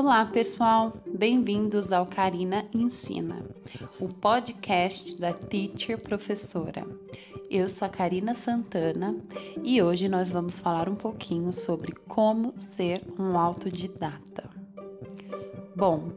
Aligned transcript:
Olá, 0.00 0.24
pessoal! 0.24 0.92
Bem-vindos 1.12 1.90
ao 1.90 2.06
Karina 2.06 2.64
Ensina, 2.72 3.44
o 3.98 4.06
podcast 4.06 5.20
da 5.20 5.32
Teacher 5.32 6.00
Professora. 6.00 6.86
Eu 7.50 7.68
sou 7.68 7.84
a 7.84 7.88
Karina 7.88 8.32
Santana 8.32 9.16
e 9.60 9.82
hoje 9.82 10.08
nós 10.08 10.30
vamos 10.30 10.60
falar 10.60 10.88
um 10.88 10.94
pouquinho 10.94 11.52
sobre 11.52 11.90
como 12.06 12.54
ser 12.60 13.02
um 13.18 13.36
autodidata. 13.36 14.48
Bom, 15.74 16.12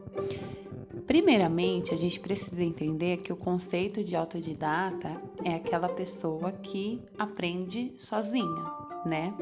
primeiramente 1.04 1.92
a 1.92 1.96
gente 1.96 2.20
precisa 2.20 2.62
entender 2.62 3.16
que 3.16 3.32
o 3.32 3.36
conceito 3.36 4.04
de 4.04 4.14
autodidata 4.14 5.20
é 5.42 5.56
aquela 5.56 5.88
pessoa 5.88 6.52
que 6.52 7.02
aprende 7.18 7.92
sozinha, 7.98 8.64
né? 9.04 9.34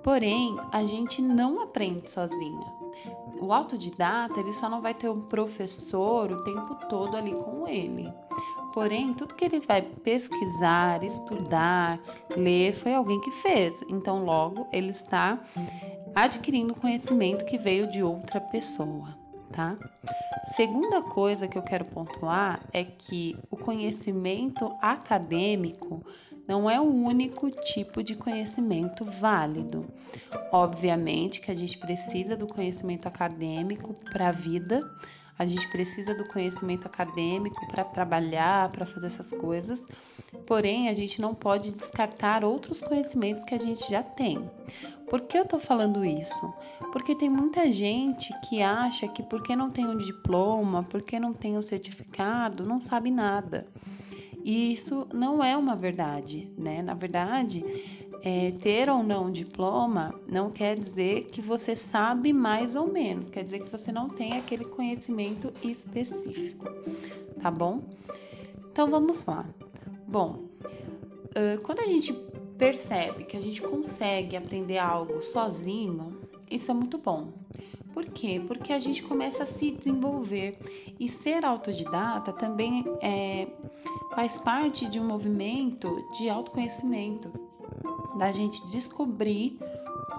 Porém, 0.00 0.56
a 0.70 0.84
gente 0.84 1.20
não 1.20 1.60
aprende 1.60 2.08
sozinha. 2.08 2.73
O 3.40 3.52
autodidata, 3.52 4.40
ele 4.40 4.52
só 4.52 4.68
não 4.68 4.80
vai 4.80 4.94
ter 4.94 5.08
um 5.08 5.20
professor 5.20 6.30
o 6.30 6.44
tempo 6.44 6.74
todo 6.88 7.16
ali 7.16 7.32
com 7.32 7.66
ele. 7.68 8.12
Porém, 8.72 9.14
tudo 9.14 9.34
que 9.34 9.44
ele 9.44 9.60
vai 9.60 9.82
pesquisar, 9.82 11.02
estudar, 11.04 12.00
ler, 12.36 12.72
foi 12.72 12.94
alguém 12.94 13.20
que 13.20 13.30
fez. 13.30 13.82
Então, 13.88 14.24
logo, 14.24 14.66
ele 14.72 14.90
está 14.90 15.38
adquirindo 16.14 16.74
conhecimento 16.74 17.44
que 17.44 17.56
veio 17.56 17.90
de 17.90 18.02
outra 18.02 18.40
pessoa 18.40 19.24
tá? 19.54 19.76
Segunda 20.56 21.00
coisa 21.00 21.46
que 21.46 21.56
eu 21.56 21.62
quero 21.62 21.84
pontuar 21.84 22.60
é 22.72 22.84
que 22.84 23.38
o 23.50 23.56
conhecimento 23.56 24.76
acadêmico 24.82 26.04
não 26.46 26.68
é 26.68 26.80
o 26.80 26.84
único 26.84 27.50
tipo 27.50 28.02
de 28.02 28.14
conhecimento 28.14 29.04
válido. 29.04 29.86
Obviamente 30.52 31.40
que 31.40 31.50
a 31.50 31.54
gente 31.54 31.78
precisa 31.78 32.36
do 32.36 32.46
conhecimento 32.46 33.06
acadêmico 33.06 33.94
para 34.10 34.28
a 34.28 34.32
vida, 34.32 34.82
a 35.38 35.44
gente 35.44 35.68
precisa 35.68 36.14
do 36.14 36.24
conhecimento 36.28 36.86
acadêmico 36.86 37.66
para 37.66 37.82
trabalhar, 37.84 38.70
para 38.70 38.86
fazer 38.86 39.08
essas 39.08 39.30
coisas, 39.32 39.84
porém 40.46 40.88
a 40.88 40.92
gente 40.92 41.20
não 41.20 41.34
pode 41.34 41.72
descartar 41.72 42.44
outros 42.44 42.80
conhecimentos 42.80 43.42
que 43.42 43.54
a 43.54 43.58
gente 43.58 43.90
já 43.90 44.02
tem. 44.02 44.48
Por 45.08 45.22
que 45.22 45.36
eu 45.36 45.42
estou 45.42 45.58
falando 45.58 46.04
isso? 46.04 46.52
Porque 46.92 47.14
tem 47.14 47.28
muita 47.28 47.70
gente 47.70 48.32
que 48.48 48.62
acha 48.62 49.08
que 49.08 49.22
porque 49.22 49.56
não 49.56 49.70
tem 49.70 49.86
um 49.86 49.96
diploma, 49.96 50.82
porque 50.84 51.18
não 51.18 51.32
tem 51.32 51.58
um 51.58 51.62
certificado, 51.62 52.64
não 52.64 52.80
sabe 52.80 53.10
nada. 53.10 53.66
E 54.44 54.74
isso 54.74 55.08
não 55.12 55.42
é 55.42 55.56
uma 55.56 55.74
verdade, 55.74 56.52
né? 56.56 56.82
Na 56.82 56.92
verdade, 56.92 57.64
é, 58.22 58.50
ter 58.52 58.90
ou 58.90 59.02
não 59.02 59.30
diploma 59.30 60.14
não 60.28 60.50
quer 60.50 60.78
dizer 60.78 61.24
que 61.24 61.40
você 61.40 61.74
sabe 61.74 62.30
mais 62.30 62.76
ou 62.76 62.86
menos, 62.86 63.30
quer 63.30 63.42
dizer 63.42 63.60
que 63.60 63.70
você 63.70 63.90
não 63.90 64.08
tem 64.08 64.36
aquele 64.36 64.66
conhecimento 64.66 65.50
específico, 65.62 66.66
tá 67.40 67.50
bom? 67.50 67.82
Então 68.70 68.90
vamos 68.90 69.24
lá. 69.24 69.46
Bom, 70.06 70.44
quando 71.62 71.80
a 71.80 71.86
gente 71.86 72.12
percebe 72.58 73.24
que 73.24 73.36
a 73.36 73.40
gente 73.40 73.62
consegue 73.62 74.36
aprender 74.36 74.78
algo 74.78 75.22
sozinho, 75.22 76.18
isso 76.50 76.70
é 76.70 76.74
muito 76.74 76.98
bom. 76.98 77.32
Por 77.94 78.06
quê? 78.06 78.42
Porque 78.44 78.72
a 78.72 78.78
gente 78.80 79.04
começa 79.04 79.44
a 79.44 79.46
se 79.46 79.70
desenvolver 79.70 80.58
e 80.98 81.08
ser 81.08 81.44
autodidata 81.44 82.32
também 82.32 82.84
é, 83.00 83.46
faz 84.16 84.36
parte 84.36 84.90
de 84.90 84.98
um 84.98 85.06
movimento 85.06 86.04
de 86.18 86.28
autoconhecimento 86.28 87.32
da 88.18 88.32
gente 88.32 88.66
descobrir 88.68 89.58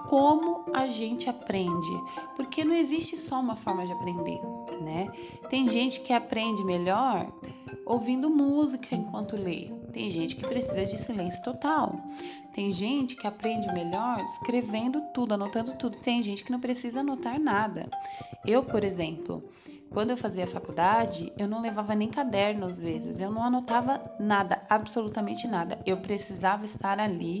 como 0.08 0.64
a 0.72 0.86
gente 0.86 1.28
aprende, 1.28 2.02
porque 2.36 2.64
não 2.64 2.74
existe 2.74 3.16
só 3.16 3.40
uma 3.40 3.56
forma 3.56 3.86
de 3.86 3.92
aprender, 3.92 4.40
né? 4.80 5.10
Tem 5.48 5.68
gente 5.68 6.00
que 6.00 6.12
aprende 6.12 6.64
melhor 6.64 7.30
ouvindo 7.84 8.28
música 8.28 8.94
enquanto 8.94 9.36
lê. 9.36 9.70
Tem 9.92 10.10
gente 10.10 10.36
que 10.36 10.46
precisa 10.46 10.84
de 10.84 10.98
silêncio 10.98 11.42
total. 11.42 12.00
Tem 12.52 12.72
gente 12.72 13.16
que 13.16 13.26
aprende 13.26 13.72
melhor 13.72 14.18
escrevendo 14.24 15.00
tudo, 15.14 15.34
anotando 15.34 15.72
tudo. 15.74 15.96
Tem 15.98 16.22
gente 16.22 16.44
que 16.44 16.52
não 16.52 16.60
precisa 16.60 17.00
anotar 17.00 17.40
nada. 17.40 17.88
Eu, 18.44 18.62
por 18.62 18.84
exemplo, 18.84 19.42
quando 19.90 20.10
eu 20.10 20.16
fazia 20.16 20.46
faculdade, 20.46 21.32
eu 21.38 21.48
não 21.48 21.62
levava 21.62 21.94
nem 21.94 22.08
caderno 22.08 22.66
às 22.66 22.78
vezes, 22.78 23.20
eu 23.20 23.30
não 23.30 23.42
anotava 23.42 24.00
nada, 24.18 24.60
absolutamente 24.68 25.46
nada. 25.46 25.80
Eu 25.86 25.96
precisava 25.98 26.64
estar 26.64 27.00
ali, 27.00 27.40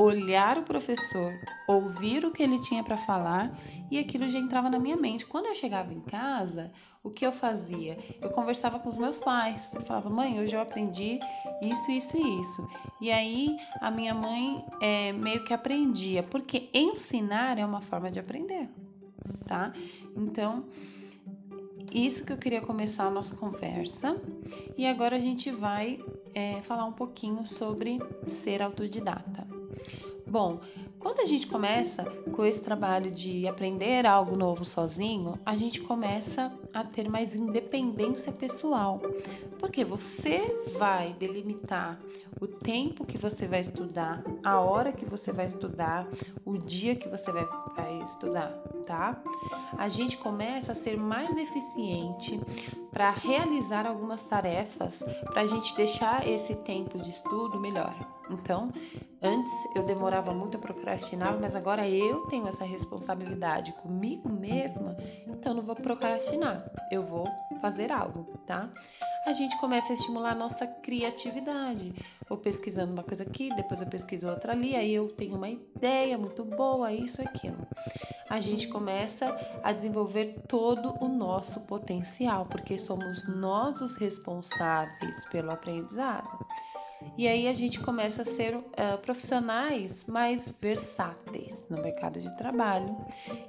olhar 0.00 0.56
o 0.56 0.62
professor, 0.62 1.38
ouvir 1.68 2.24
o 2.24 2.30
que 2.30 2.42
ele 2.42 2.58
tinha 2.62 2.82
para 2.82 2.96
falar 2.96 3.52
e 3.90 3.98
aquilo 3.98 4.30
já 4.30 4.38
entrava 4.38 4.70
na 4.70 4.78
minha 4.78 4.96
mente. 4.96 5.26
Quando 5.26 5.46
eu 5.46 5.54
chegava 5.54 5.92
em 5.92 6.00
casa, 6.00 6.72
o 7.02 7.10
que 7.10 7.26
eu 7.26 7.30
fazia? 7.30 7.98
Eu 8.18 8.30
conversava 8.30 8.78
com 8.78 8.88
os 8.88 8.96
meus 8.96 9.20
pais. 9.20 9.70
Eu 9.74 9.82
falava, 9.82 10.08
mãe, 10.08 10.40
hoje 10.40 10.56
eu 10.56 10.60
aprendi 10.60 11.18
isso, 11.60 11.90
isso 11.90 12.16
e 12.16 12.40
isso. 12.40 12.68
E 12.98 13.10
aí 13.10 13.58
a 13.78 13.90
minha 13.90 14.14
mãe 14.14 14.64
é, 14.80 15.12
meio 15.12 15.44
que 15.44 15.52
aprendia, 15.52 16.22
porque 16.22 16.70
ensinar 16.72 17.58
é 17.58 17.64
uma 17.64 17.82
forma 17.82 18.10
de 18.10 18.18
aprender, 18.18 18.70
tá? 19.46 19.70
Então 20.16 20.64
isso 21.92 22.24
que 22.24 22.32
eu 22.32 22.38
queria 22.38 22.62
começar 22.62 23.04
a 23.04 23.10
nossa 23.10 23.36
conversa. 23.36 24.16
E 24.78 24.86
agora 24.86 25.16
a 25.16 25.20
gente 25.20 25.50
vai 25.50 26.02
é, 26.34 26.62
falar 26.62 26.86
um 26.86 26.92
pouquinho 26.92 27.44
sobre 27.44 27.98
ser 28.26 28.62
autodidata. 28.62 29.59
Bom, 30.26 30.60
quando 31.00 31.20
a 31.20 31.26
gente 31.26 31.46
começa 31.46 32.04
com 32.04 32.44
esse 32.44 32.60
trabalho 32.60 33.10
de 33.10 33.48
aprender 33.48 34.06
algo 34.06 34.36
novo 34.36 34.64
sozinho, 34.64 35.36
a 35.44 35.56
gente 35.56 35.80
começa 35.80 36.52
a 36.72 36.84
ter 36.84 37.08
mais 37.08 37.34
independência 37.34 38.30
pessoal, 38.30 39.00
porque 39.58 39.84
você 39.84 40.40
vai 40.78 41.14
delimitar 41.14 41.98
o 42.40 42.46
tempo 42.46 43.04
que 43.04 43.18
você 43.18 43.46
vai 43.46 43.60
estudar, 43.60 44.22
a 44.44 44.60
hora 44.60 44.92
que 44.92 45.04
você 45.04 45.32
vai 45.32 45.46
estudar, 45.46 46.06
o 46.44 46.56
dia 46.56 46.94
que 46.94 47.08
você 47.08 47.32
vai, 47.32 47.48
estudar, 48.04 48.50
tá? 48.86 49.20
A 49.76 49.88
gente 49.88 50.16
começa 50.16 50.72
a 50.72 50.76
ser 50.76 50.96
mais 50.96 51.36
eficiente 51.36 52.40
para 52.92 53.10
realizar 53.10 53.84
algumas 53.84 54.22
tarefas, 54.22 55.02
para 55.24 55.42
a 55.42 55.46
gente 55.46 55.74
deixar 55.74 56.26
esse 56.28 56.54
tempo 56.54 56.98
de 56.98 57.10
estudo 57.10 57.58
melhor. 57.58 58.19
Então, 58.30 58.72
antes 59.22 59.52
eu 59.74 59.84
demorava 59.84 60.32
muito 60.32 60.56
a 60.56 60.60
procrastinar, 60.60 61.38
mas 61.40 61.54
agora 61.54 61.88
eu 61.88 62.26
tenho 62.26 62.46
essa 62.46 62.64
responsabilidade 62.64 63.72
comigo 63.72 64.28
mesma, 64.28 64.96
então 65.26 65.54
não 65.54 65.62
vou 65.62 65.74
procrastinar, 65.74 66.64
eu 66.90 67.02
vou 67.02 67.26
fazer 67.60 67.92
algo, 67.92 68.24
tá? 68.46 68.70
A 69.26 69.32
gente 69.32 69.56
começa 69.58 69.92
a 69.92 69.96
estimular 69.96 70.30
a 70.30 70.34
nossa 70.34 70.66
criatividade. 70.66 71.92
Vou 72.26 72.38
pesquisando 72.38 72.92
uma 72.92 73.02
coisa 73.02 73.22
aqui, 73.22 73.54
depois 73.54 73.80
eu 73.82 73.86
pesquiso 73.86 74.26
outra 74.26 74.52
ali, 74.52 74.74
aí 74.74 74.94
eu 74.94 75.08
tenho 75.08 75.36
uma 75.36 75.50
ideia 75.50 76.16
muito 76.16 76.42
boa, 76.42 76.90
isso, 76.90 77.20
aquilo. 77.20 77.58
A 78.30 78.40
gente 78.40 78.68
começa 78.68 79.26
a 79.62 79.72
desenvolver 79.72 80.44
todo 80.48 80.96
o 81.04 81.08
nosso 81.08 81.60
potencial, 81.62 82.46
porque 82.46 82.78
somos 82.78 83.28
nós 83.28 83.80
os 83.80 83.94
responsáveis 83.96 85.24
pelo 85.26 85.50
aprendizado. 85.50 86.38
E 87.20 87.28
aí 87.28 87.48
a 87.48 87.52
gente 87.52 87.78
começa 87.78 88.22
a 88.22 88.24
ser 88.24 88.56
uh, 88.56 88.62
profissionais 89.02 90.06
mais 90.06 90.50
versáteis 90.58 91.62
no 91.68 91.76
mercado 91.82 92.18
de 92.18 92.34
trabalho. 92.38 92.96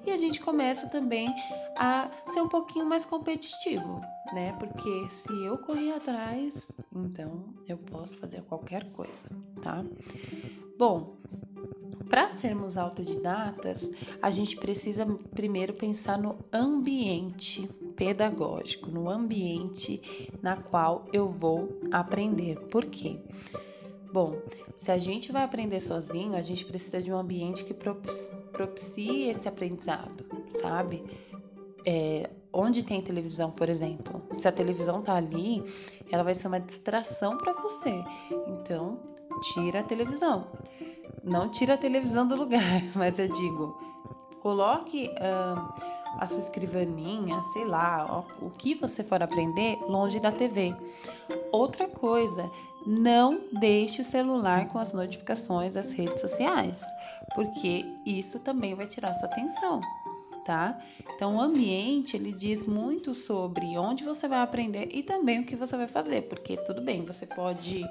E 0.05 0.11
a 0.11 0.17
gente 0.17 0.41
começa 0.41 0.89
também 0.89 1.33
a 1.77 2.11
ser 2.27 2.41
um 2.41 2.49
pouquinho 2.49 2.85
mais 2.85 3.05
competitivo, 3.05 4.01
né? 4.33 4.53
Porque 4.59 5.09
se 5.09 5.31
eu 5.45 5.57
correr 5.57 5.93
atrás, 5.93 6.53
então 6.93 7.45
eu 7.65 7.77
posso 7.77 8.19
fazer 8.19 8.41
qualquer 8.41 8.91
coisa, 8.91 9.29
tá? 9.63 9.85
Bom, 10.77 11.15
para 12.09 12.33
sermos 12.33 12.77
autodidatas, 12.77 13.89
a 14.21 14.29
gente 14.29 14.57
precisa 14.57 15.05
primeiro 15.33 15.71
pensar 15.71 16.17
no 16.17 16.37
ambiente 16.51 17.69
pedagógico, 18.01 18.89
no 18.89 19.07
ambiente 19.07 20.31
na 20.41 20.55
qual 20.59 21.05
eu 21.13 21.29
vou 21.29 21.79
aprender. 21.91 22.59
Por 22.71 22.85
quê? 22.85 23.19
Bom, 24.11 24.41
se 24.75 24.91
a 24.91 24.97
gente 24.97 25.31
vai 25.31 25.43
aprender 25.43 25.79
sozinho, 25.79 26.35
a 26.35 26.41
gente 26.41 26.65
precisa 26.65 26.99
de 26.99 27.13
um 27.13 27.15
ambiente 27.15 27.63
que 27.63 27.75
propicie 27.75 29.29
esse 29.29 29.47
aprendizado, 29.47 30.25
sabe? 30.47 31.03
É, 31.85 32.27
onde 32.51 32.81
tem 32.81 33.03
televisão, 33.03 33.51
por 33.51 33.69
exemplo, 33.69 34.19
se 34.33 34.47
a 34.47 34.51
televisão 34.51 35.03
tá 35.03 35.13
ali, 35.13 35.63
ela 36.11 36.23
vai 36.23 36.33
ser 36.33 36.47
uma 36.47 36.59
distração 36.59 37.37
para 37.37 37.53
você. 37.53 38.03
Então, 38.47 38.99
tira 39.53 39.81
a 39.81 39.83
televisão 39.83 40.47
não 41.23 41.49
tira 41.49 41.75
a 41.75 41.77
televisão 41.77 42.27
do 42.27 42.35
lugar, 42.35 42.81
mas 42.95 43.19
eu 43.19 43.27
digo, 43.27 43.77
coloque 44.41 45.07
uh, 45.07 45.90
a 46.17 46.27
sua 46.27 46.39
escrivaninha, 46.39 47.41
sei 47.53 47.65
lá, 47.65 48.25
o 48.41 48.49
que 48.49 48.75
você 48.75 49.03
for 49.03 49.21
aprender 49.23 49.77
longe 49.81 50.19
da 50.19 50.31
TV. 50.31 50.75
Outra 51.51 51.87
coisa, 51.87 52.49
não 52.85 53.41
deixe 53.59 54.01
o 54.01 54.05
celular 54.05 54.67
com 54.69 54.79
as 54.79 54.93
notificações 54.93 55.73
das 55.73 55.91
redes 55.91 56.21
sociais, 56.21 56.83
porque 57.35 57.85
isso 58.05 58.39
também 58.39 58.73
vai 58.75 58.87
tirar 58.87 59.13
sua 59.13 59.27
atenção, 59.29 59.81
tá? 60.45 60.79
Então, 61.15 61.35
o 61.35 61.41
ambiente 61.41 62.15
ele 62.15 62.31
diz 62.31 62.65
muito 62.65 63.13
sobre 63.13 63.77
onde 63.77 64.03
você 64.03 64.27
vai 64.27 64.41
aprender 64.41 64.89
e 64.91 65.03
também 65.03 65.41
o 65.41 65.45
que 65.45 65.55
você 65.55 65.77
vai 65.77 65.87
fazer, 65.87 66.23
porque 66.23 66.57
tudo 66.57 66.81
bem, 66.81 67.05
você 67.05 67.25
pode 67.25 67.83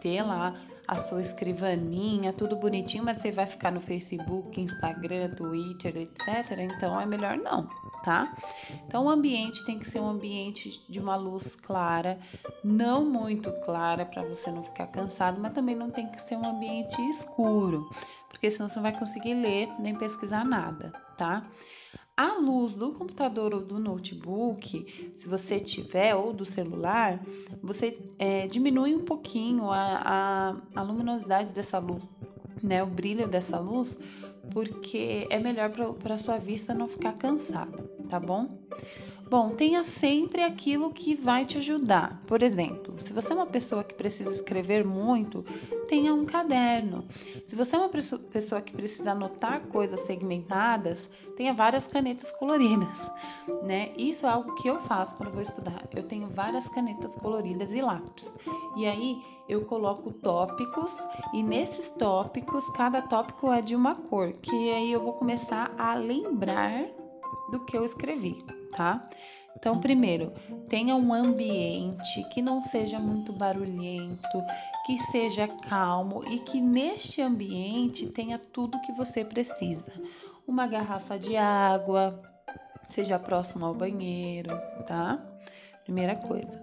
ter 0.00 0.22
lá 0.22 0.54
a 0.86 0.96
sua 0.96 1.22
escrivaninha, 1.22 2.32
tudo 2.32 2.56
bonitinho, 2.56 3.04
mas 3.04 3.18
você 3.18 3.30
vai 3.30 3.46
ficar 3.46 3.70
no 3.70 3.80
Facebook, 3.80 4.60
Instagram, 4.60 5.30
Twitter, 5.30 5.96
etc. 5.96 6.58
Então 6.58 7.00
é 7.00 7.06
melhor 7.06 7.38
não, 7.38 7.68
tá? 8.02 8.34
Então 8.86 9.06
o 9.06 9.08
ambiente 9.08 9.64
tem 9.64 9.78
que 9.78 9.86
ser 9.86 10.00
um 10.00 10.08
ambiente 10.08 10.84
de 10.88 11.00
uma 11.00 11.16
luz 11.16 11.56
clara, 11.56 12.18
não 12.62 13.04
muito 13.04 13.50
clara 13.64 14.04
para 14.04 14.22
você 14.22 14.50
não 14.50 14.62
ficar 14.62 14.88
cansado, 14.88 15.40
mas 15.40 15.54
também 15.54 15.74
não 15.74 15.90
tem 15.90 16.06
que 16.06 16.20
ser 16.20 16.36
um 16.36 16.46
ambiente 16.46 17.00
escuro, 17.08 17.88
porque 18.28 18.50
senão 18.50 18.68
você 18.68 18.76
não 18.76 18.82
vai 18.82 18.98
conseguir 18.98 19.34
ler 19.34 19.68
nem 19.78 19.94
pesquisar 19.94 20.44
nada, 20.44 20.92
tá? 21.16 21.46
A 22.16 22.34
luz 22.34 22.74
do 22.74 22.92
computador 22.92 23.52
ou 23.52 23.60
do 23.60 23.76
notebook, 23.80 25.12
se 25.16 25.26
você 25.26 25.58
tiver, 25.58 26.14
ou 26.14 26.32
do 26.32 26.44
celular, 26.44 27.20
você 27.60 27.98
é, 28.20 28.46
diminui 28.46 28.94
um 28.94 29.04
pouquinho 29.04 29.68
a, 29.68 30.00
a, 30.04 30.56
a 30.76 30.82
luminosidade 30.82 31.52
dessa 31.52 31.80
luz, 31.80 32.02
né, 32.62 32.84
o 32.84 32.86
brilho 32.86 33.26
dessa 33.26 33.58
luz, 33.58 33.98
porque 34.52 35.26
é 35.30 35.38
melhor 35.38 35.70
para 35.98 36.18
sua 36.18 36.38
vista 36.38 36.74
não 36.74 36.88
ficar 36.88 37.12
cansada, 37.14 37.78
tá 38.08 38.18
bom? 38.20 38.48
Bom, 39.28 39.50
tenha 39.50 39.82
sempre 39.82 40.42
aquilo 40.42 40.92
que 40.92 41.14
vai 41.14 41.44
te 41.44 41.58
ajudar. 41.58 42.22
Por 42.26 42.42
exemplo, 42.42 42.94
se 42.98 43.12
você 43.12 43.32
é 43.32 43.36
uma 43.36 43.46
pessoa 43.46 43.82
que 43.82 43.94
precisa 43.94 44.30
escrever 44.30 44.84
muito, 44.84 45.42
tenha 45.88 46.14
um 46.14 46.24
caderno. 46.26 47.04
Se 47.46 47.56
você 47.56 47.74
é 47.74 47.78
uma 47.78 47.88
pessoa 47.88 48.60
que 48.60 48.72
precisa 48.72 49.12
anotar 49.12 49.62
coisas 49.62 50.00
segmentadas, 50.00 51.08
tenha 51.36 51.54
várias 51.54 51.86
canetas 51.86 52.30
coloridas, 52.32 53.10
né? 53.64 53.92
Isso 53.96 54.26
é 54.26 54.28
algo 54.28 54.54
que 54.56 54.68
eu 54.68 54.80
faço 54.82 55.16
quando 55.16 55.32
vou 55.32 55.42
estudar. 55.42 55.88
Eu 55.94 56.02
tenho 56.02 56.28
várias 56.28 56.68
canetas 56.68 57.16
coloridas 57.16 57.72
e 57.72 57.80
lápis. 57.80 58.32
E 58.76 58.86
aí 58.86 59.22
eu 59.48 59.64
coloco 59.64 60.12
tópicos 60.12 60.92
e 61.32 61.42
nesses 61.42 61.90
tópicos, 61.90 62.64
cada 62.70 63.02
tópico 63.02 63.52
é 63.52 63.60
de 63.60 63.74
uma 63.74 63.94
cor, 63.94 64.32
que 64.32 64.70
aí 64.72 64.92
eu 64.92 65.00
vou 65.00 65.14
começar 65.14 65.74
a 65.78 65.94
lembrar 65.94 66.86
do 67.50 67.64
que 67.64 67.76
eu 67.76 67.84
escrevi 67.84 68.44
tá? 68.76 69.08
Então, 69.56 69.80
primeiro, 69.80 70.32
tenha 70.68 70.94
um 70.96 71.14
ambiente 71.14 72.24
que 72.30 72.42
não 72.42 72.62
seja 72.62 72.98
muito 72.98 73.32
barulhento, 73.32 74.44
que 74.84 74.98
seja 74.98 75.46
calmo 75.46 76.24
e 76.28 76.40
que 76.40 76.60
neste 76.60 77.22
ambiente 77.22 78.08
tenha 78.08 78.38
tudo 78.38 78.80
que 78.80 78.92
você 78.92 79.24
precisa. 79.24 79.92
Uma 80.46 80.66
garrafa 80.66 81.18
de 81.18 81.36
água, 81.36 82.20
seja 82.90 83.18
próximo 83.18 83.64
ao 83.64 83.74
banheiro, 83.74 84.50
tá? 84.86 85.24
Primeira 85.84 86.16
coisa. 86.16 86.60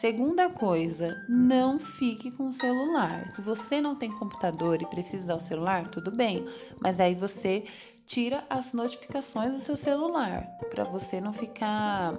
Segunda 0.00 0.48
coisa, 0.48 1.22
não 1.28 1.78
fique 1.78 2.30
com 2.30 2.48
o 2.48 2.52
celular. 2.54 3.30
Se 3.32 3.42
você 3.42 3.82
não 3.82 3.94
tem 3.94 4.10
computador 4.10 4.80
e 4.80 4.86
precisa 4.86 5.24
usar 5.24 5.34
o 5.34 5.40
celular, 5.40 5.90
tudo 5.90 6.10
bem, 6.10 6.46
mas 6.80 6.98
aí 6.98 7.14
você 7.14 7.64
tira 8.06 8.42
as 8.48 8.72
notificações 8.72 9.54
do 9.54 9.60
seu 9.60 9.76
celular 9.76 10.56
para 10.70 10.84
você 10.84 11.20
não 11.20 11.34
ficar, 11.34 12.14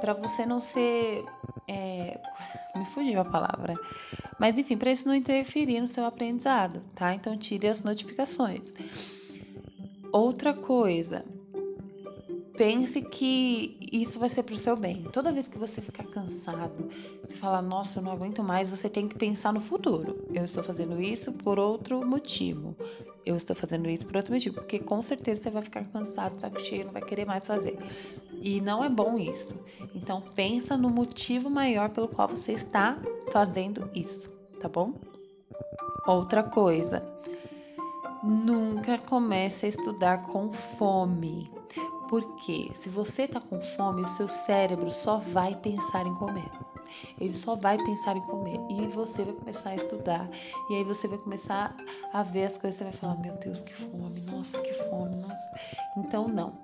para 0.00 0.14
você 0.14 0.44
não 0.44 0.60
ser, 0.60 1.24
é, 1.68 2.20
me 2.74 2.84
fugiu 2.86 3.20
a 3.20 3.24
palavra, 3.24 3.74
mas 4.36 4.58
enfim, 4.58 4.76
para 4.76 4.90
isso 4.90 5.06
não 5.06 5.14
interferir 5.14 5.80
no 5.80 5.86
seu 5.86 6.04
aprendizado, 6.04 6.82
tá? 6.96 7.14
Então 7.14 7.38
tire 7.38 7.68
as 7.68 7.84
notificações. 7.84 8.74
Outra 10.12 10.52
coisa, 10.52 11.24
pense 12.60 13.00
que 13.00 13.78
isso 13.90 14.18
vai 14.18 14.28
ser 14.28 14.42
para 14.42 14.52
o 14.52 14.56
seu 14.56 14.76
bem. 14.76 15.04
Toda 15.04 15.32
vez 15.32 15.48
que 15.48 15.56
você 15.56 15.80
ficar 15.80 16.04
cansado, 16.04 16.90
você 17.24 17.34
falar, 17.34 17.62
nossa, 17.62 18.00
eu 18.00 18.02
não 18.02 18.12
aguento 18.12 18.42
mais, 18.44 18.68
você 18.68 18.86
tem 18.86 19.08
que 19.08 19.14
pensar 19.14 19.50
no 19.50 19.62
futuro. 19.62 20.26
Eu 20.30 20.44
estou 20.44 20.62
fazendo 20.62 21.00
isso 21.00 21.32
por 21.32 21.58
outro 21.58 22.06
motivo. 22.06 22.76
Eu 23.24 23.34
estou 23.34 23.56
fazendo 23.56 23.88
isso 23.88 24.04
por 24.04 24.16
outro 24.16 24.34
motivo, 24.34 24.56
porque 24.56 24.78
com 24.78 25.00
certeza 25.00 25.40
você 25.40 25.50
vai 25.50 25.62
ficar 25.62 25.86
cansado, 25.86 26.38
saco 26.38 26.60
cheio, 26.60 26.84
não 26.84 26.92
vai 26.92 27.00
querer 27.00 27.24
mais 27.24 27.46
fazer. 27.46 27.78
E 28.42 28.60
não 28.60 28.84
é 28.84 28.90
bom 28.90 29.18
isso. 29.18 29.58
Então 29.94 30.20
pensa 30.20 30.76
no 30.76 30.90
motivo 30.90 31.48
maior 31.48 31.88
pelo 31.88 32.08
qual 32.08 32.28
você 32.28 32.52
está 32.52 32.98
fazendo 33.32 33.88
isso, 33.94 34.28
tá 34.60 34.68
bom? 34.68 34.92
Outra 36.06 36.42
coisa, 36.42 37.02
nunca 38.22 38.98
comece 38.98 39.64
a 39.64 39.68
estudar 39.70 40.26
com 40.26 40.52
fome. 40.52 41.59
Porque 42.10 42.72
se 42.74 42.88
você 42.88 43.28
tá 43.28 43.40
com 43.40 43.60
fome, 43.60 44.02
o 44.02 44.08
seu 44.08 44.26
cérebro 44.26 44.90
só 44.90 45.18
vai 45.18 45.54
pensar 45.54 46.04
em 46.04 46.14
comer. 46.16 46.50
Ele 47.20 47.32
só 47.32 47.54
vai 47.54 47.78
pensar 47.78 48.16
em 48.16 48.20
comer. 48.22 48.58
E 48.68 48.88
você 48.88 49.24
vai 49.24 49.32
começar 49.32 49.70
a 49.70 49.76
estudar. 49.76 50.28
E 50.68 50.74
aí 50.74 50.82
você 50.82 51.06
vai 51.06 51.18
começar 51.18 51.72
a 52.12 52.24
ver 52.24 52.46
as 52.46 52.58
coisas. 52.58 52.78
Você 52.78 52.82
vai 52.82 52.92
falar: 52.92 53.16
Meu 53.20 53.36
Deus, 53.36 53.62
que 53.62 53.72
fome. 53.72 54.22
Nossa, 54.22 54.60
que 54.60 54.72
fome. 54.72 55.14
Nossa. 55.14 55.50
Então, 55.96 56.26
não. 56.26 56.58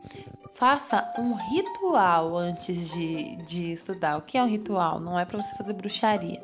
Faça 0.55 1.15
um 1.17 1.35
ritual 1.35 2.37
antes 2.37 2.91
de, 2.91 3.37
de 3.45 3.71
estudar. 3.71 4.19
O 4.19 4.23
que 4.23 4.37
é 4.37 4.43
um 4.43 4.49
ritual? 4.49 4.99
Não 4.99 5.17
é 5.17 5.25
para 5.25 5.41
você 5.41 5.55
fazer 5.55 5.75
bruxaria. 5.75 6.43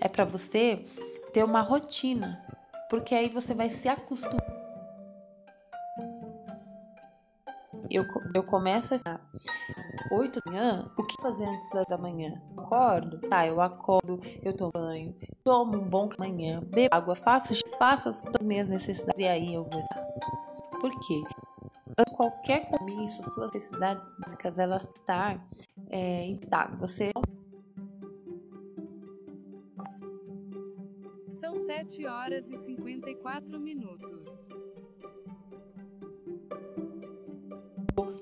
É 0.00 0.06
para 0.06 0.24
você 0.24 0.84
ter 1.32 1.42
uma 1.42 1.60
rotina. 1.60 2.40
Porque 2.88 3.16
aí 3.16 3.28
você 3.28 3.52
vai 3.52 3.68
se 3.68 3.88
acostumar 3.88 4.63
eu, 7.90 8.04
eu 8.34 8.42
começo 8.42 8.94
às 8.94 9.02
8 10.10 10.40
da 10.44 10.50
manhã, 10.50 10.92
o 10.96 11.02
que 11.04 11.20
fazer 11.20 11.44
antes 11.44 11.68
da 11.88 11.98
manhã? 11.98 12.40
Acordo? 12.56 13.18
Tá, 13.28 13.46
eu 13.46 13.60
acordo, 13.60 14.18
eu 14.42 14.54
tomo 14.56 14.72
banho, 14.72 15.14
tomo 15.42 15.78
um 15.78 15.88
bom 15.88 16.08
manhã, 16.18 16.60
bebo 16.60 16.94
água, 16.94 17.14
faço, 17.14 17.54
faço 17.78 18.08
as 18.08 18.24
minhas 18.42 18.68
necessidades 18.68 19.18
e 19.18 19.26
aí 19.26 19.54
eu 19.54 19.64
vou 19.64 19.80
estar. 19.80 20.04
Por 20.80 20.90
quê? 21.06 21.22
Qualquer 22.16 22.68
compromisso, 22.68 23.22
suas 23.30 23.52
necessidades 23.52 24.14
básicas, 24.18 24.58
elas 24.58 24.84
estão 24.84 25.40
é, 25.90 26.24
em 26.24 26.34
estado. 26.34 26.76
Você 26.78 27.12
São 31.24 31.58
7 31.58 32.06
horas 32.06 32.50
e 32.50 32.56
54 32.56 33.60
minutos. 33.60 34.48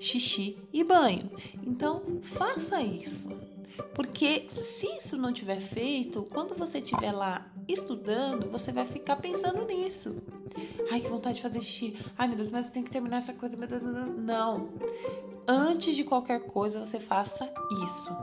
Xixi 0.05 0.57
e 0.71 0.83
banho. 0.83 1.29
Então, 1.65 2.19
faça 2.21 2.81
isso. 2.81 3.35
Porque 3.95 4.47
se 4.77 4.87
isso 4.97 5.17
não 5.17 5.33
tiver 5.33 5.59
feito, 5.59 6.27
quando 6.31 6.55
você 6.55 6.77
estiver 6.77 7.11
lá 7.11 7.47
estudando, 7.67 8.49
você 8.49 8.71
vai 8.71 8.85
ficar 8.85 9.15
pensando 9.15 9.65
nisso. 9.65 10.15
Ai, 10.91 10.99
que 10.99 11.07
vontade 11.07 11.37
de 11.37 11.41
fazer 11.41 11.61
xixi. 11.61 11.97
Ai, 12.17 12.27
meu 12.27 12.37
Deus, 12.37 12.51
mas 12.51 12.69
tem 12.69 12.83
que 12.83 12.91
terminar 12.91 13.17
essa 13.17 13.33
coisa. 13.33 13.57
Meu 13.57 13.67
Deus, 13.67 13.81
não. 14.17 14.69
Antes 15.47 15.95
de 15.95 16.03
qualquer 16.03 16.45
coisa, 16.45 16.85
você 16.85 16.99
faça 16.99 17.51
isso. 17.83 18.15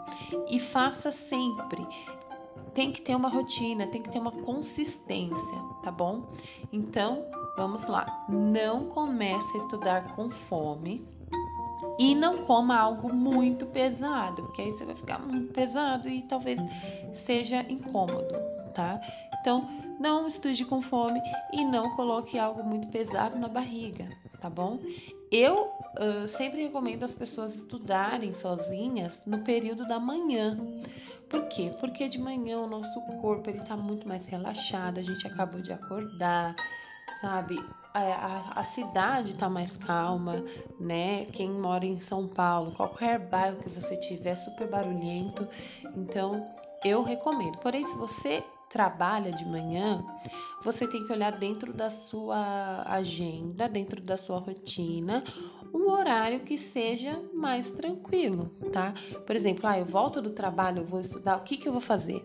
E 0.48 0.60
faça 0.60 1.10
sempre. 1.10 1.84
Tem 2.72 2.92
que 2.92 3.02
ter 3.02 3.16
uma 3.16 3.28
rotina, 3.28 3.88
tem 3.88 4.00
que 4.00 4.10
ter 4.10 4.20
uma 4.20 4.30
consistência, 4.30 5.58
tá 5.82 5.90
bom? 5.90 6.30
Então, 6.72 7.26
vamos 7.56 7.84
lá. 7.86 8.24
Não 8.28 8.86
comece 8.86 9.52
a 9.54 9.58
estudar 9.58 10.14
com 10.14 10.30
fome 10.30 11.04
e 12.00 12.14
não 12.14 12.38
coma 12.38 12.78
algo 12.78 13.12
muito 13.12 13.66
pesado, 13.66 14.44
porque 14.44 14.62
aí 14.62 14.72
você 14.72 14.86
vai 14.86 14.96
ficar 14.96 15.18
muito 15.18 15.52
pesado 15.52 16.08
e 16.08 16.22
talvez 16.22 16.58
seja 17.12 17.60
incômodo, 17.68 18.34
tá? 18.74 18.98
Então, 19.38 19.68
não 20.00 20.26
estude 20.26 20.64
com 20.64 20.80
fome 20.80 21.20
e 21.52 21.62
não 21.62 21.94
coloque 21.96 22.38
algo 22.38 22.64
muito 22.64 22.88
pesado 22.88 23.38
na 23.38 23.48
barriga, 23.48 24.08
tá 24.40 24.48
bom? 24.48 24.78
Eu 25.30 25.66
uh, 25.66 26.26
sempre 26.26 26.62
recomendo 26.62 27.02
as 27.02 27.12
pessoas 27.12 27.54
estudarem 27.54 28.32
sozinhas 28.32 29.22
no 29.26 29.40
período 29.44 29.86
da 29.86 30.00
manhã. 30.00 30.58
Por 31.28 31.50
quê? 31.50 31.70
Porque 31.80 32.08
de 32.08 32.18
manhã 32.18 32.60
o 32.60 32.66
nosso 32.66 32.98
corpo 33.20 33.50
ele 33.50 33.60
tá 33.60 33.76
muito 33.76 34.08
mais 34.08 34.26
relaxado, 34.26 34.96
a 34.96 35.02
gente 35.02 35.26
acabou 35.26 35.60
de 35.60 35.70
acordar, 35.70 36.56
sabe? 37.20 37.62
É, 37.92 38.12
a, 38.12 38.52
a, 38.54 38.64
cidade 38.64 39.34
tá 39.34 39.48
mais 39.48 39.76
calma, 39.76 40.44
né? 40.78 41.24
Quem 41.32 41.50
mora 41.50 41.84
em 41.84 41.98
São 41.98 42.28
Paulo, 42.28 42.72
qualquer 42.72 43.18
bairro 43.18 43.56
que 43.56 43.68
você 43.68 43.96
tiver, 43.96 44.30
é 44.30 44.36
super 44.36 44.68
barulhento. 44.68 45.46
Então, 45.96 46.48
eu 46.84 47.02
recomendo. 47.02 47.58
Porém, 47.58 47.84
se 47.84 47.94
você 47.96 48.44
trabalha 48.70 49.32
de 49.32 49.44
manhã, 49.44 50.04
você 50.62 50.86
tem 50.86 51.04
que 51.04 51.12
olhar 51.12 51.32
dentro 51.32 51.72
da 51.72 51.90
sua 51.90 52.84
agenda, 52.86 53.68
dentro 53.68 54.00
da 54.00 54.16
sua 54.16 54.38
rotina, 54.38 55.24
um 55.74 55.90
horário 55.90 56.40
que 56.40 56.56
seja 56.56 57.20
mais 57.34 57.72
tranquilo, 57.72 58.50
tá? 58.72 58.94
Por 59.26 59.34
exemplo, 59.34 59.66
ah, 59.66 59.78
eu 59.78 59.84
volto 59.84 60.22
do 60.22 60.30
trabalho, 60.30 60.78
eu 60.78 60.84
vou 60.86 61.00
estudar, 61.00 61.36
o 61.36 61.40
que, 61.40 61.56
que 61.56 61.68
eu 61.68 61.72
vou 61.72 61.80
fazer? 61.80 62.24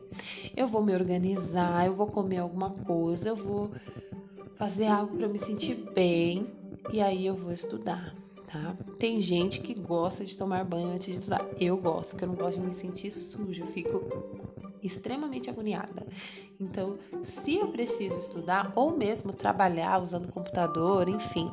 Eu 0.56 0.68
vou 0.68 0.84
me 0.84 0.94
organizar, 0.94 1.88
eu 1.88 1.96
vou 1.96 2.08
comer 2.08 2.38
alguma 2.38 2.70
coisa, 2.70 3.30
eu 3.30 3.36
vou 3.36 3.72
fazer 4.58 4.88
algo 4.88 5.18
para 5.18 5.28
me 5.28 5.40
sentir 5.40 5.76
bem 5.94 6.48
e 6.92 7.02
aí 7.02 7.26
eu 7.26 7.36
vou 7.36 7.52
estudar, 7.52 8.16
tá? 8.48 8.76
Tem 8.98 9.20
gente 9.20 9.60
que 9.60 9.74
gosta 9.74 10.24
de 10.24 10.36
tomar 10.36 10.64
banho 10.64 10.90
antes 10.90 11.08
de 11.08 11.14
estudar. 11.14 11.46
Eu 11.60 11.78
gosto, 11.78 12.12
porque 12.12 12.24
eu 12.24 12.30
não 12.30 12.36
gosto 12.36 12.60
de 12.60 12.66
me 12.66 12.74
sentir 12.74 13.12
suja, 13.12 13.64
eu 13.64 13.68
fico 13.68 14.02
extremamente 14.82 15.50
agoniada. 15.50 16.06
Então, 16.60 16.98
se 17.24 17.56
eu 17.56 17.68
preciso 17.68 18.18
estudar 18.18 18.72
ou 18.76 18.96
mesmo 18.96 19.34
trabalhar 19.34 20.02
usando 20.02 20.32
computador, 20.32 21.10
enfim, 21.10 21.52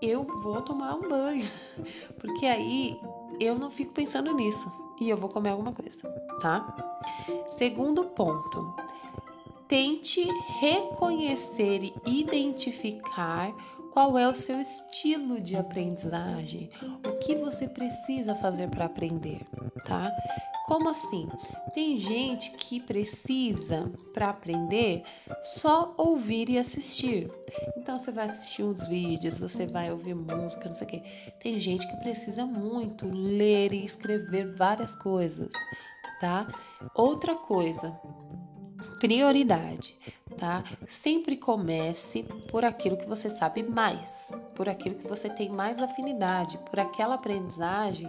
eu 0.00 0.24
vou 0.24 0.60
tomar 0.62 0.94
um 0.94 1.08
banho, 1.08 1.48
porque 2.20 2.46
aí 2.46 2.96
eu 3.40 3.58
não 3.58 3.70
fico 3.70 3.92
pensando 3.92 4.32
nisso 4.34 4.70
e 5.00 5.08
eu 5.08 5.16
vou 5.16 5.28
comer 5.28 5.50
alguma 5.50 5.72
coisa, 5.72 5.98
tá? 6.40 6.76
Segundo 7.56 8.04
ponto, 8.04 8.74
tente 9.72 10.28
reconhecer 10.60 11.94
e 12.04 12.20
identificar 12.20 13.50
qual 13.90 14.18
é 14.18 14.28
o 14.28 14.34
seu 14.34 14.60
estilo 14.60 15.40
de 15.40 15.56
aprendizagem, 15.56 16.68
o 16.82 17.12
que 17.20 17.36
você 17.36 17.66
precisa 17.66 18.34
fazer 18.34 18.68
para 18.68 18.84
aprender, 18.84 19.40
tá? 19.86 20.12
Como 20.66 20.90
assim? 20.90 21.26
Tem 21.72 21.98
gente 21.98 22.50
que 22.50 22.80
precisa 22.80 23.90
para 24.12 24.28
aprender 24.28 25.04
só 25.42 25.94
ouvir 25.96 26.50
e 26.50 26.58
assistir. 26.58 27.32
Então 27.74 27.98
você 27.98 28.10
vai 28.10 28.26
assistir 28.26 28.64
uns 28.64 28.86
vídeos, 28.88 29.38
você 29.38 29.64
vai 29.64 29.90
ouvir 29.90 30.14
música, 30.14 30.68
não 30.68 30.74
sei 30.74 30.86
o 30.86 30.90
quê. 30.90 31.02
Tem 31.40 31.56
gente 31.56 31.88
que 31.88 31.96
precisa 31.96 32.44
muito 32.44 33.08
ler 33.10 33.72
e 33.72 33.86
escrever 33.86 34.54
várias 34.54 34.94
coisas, 34.96 35.50
tá? 36.20 36.46
Outra 36.94 37.34
coisa, 37.34 37.98
prioridade, 39.02 39.96
tá? 40.38 40.62
Sempre 40.86 41.36
comece 41.36 42.22
por 42.48 42.64
aquilo 42.64 42.96
que 42.96 43.04
você 43.04 43.28
sabe 43.28 43.60
mais, 43.60 44.32
por 44.54 44.68
aquilo 44.68 44.94
que 44.94 45.08
você 45.08 45.28
tem 45.28 45.48
mais 45.48 45.80
afinidade, 45.80 46.56
por 46.70 46.78
aquela 46.78 47.16
aprendizagem 47.16 48.08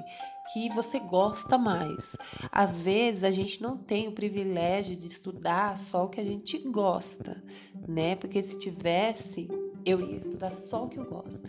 que 0.54 0.70
você 0.70 1.00
gosta 1.00 1.58
mais. 1.58 2.16
Às 2.52 2.78
vezes 2.78 3.24
a 3.24 3.32
gente 3.32 3.60
não 3.60 3.76
tem 3.76 4.08
o 4.08 4.12
privilégio 4.12 4.96
de 4.96 5.08
estudar 5.08 5.80
só 5.80 6.06
o 6.06 6.10
que 6.10 6.22
a 6.22 6.24
gente 6.24 6.60
gosta, 6.60 7.44
né? 7.88 8.16
Porque 8.16 8.44
se 8.44 8.60
tivesse, 8.60 9.50
eu 9.84 10.00
ia 10.00 10.18
estudar 10.18 10.54
só 10.54 10.84
o 10.84 10.90
que 10.90 11.00
eu 11.00 11.06
gosto 11.06 11.48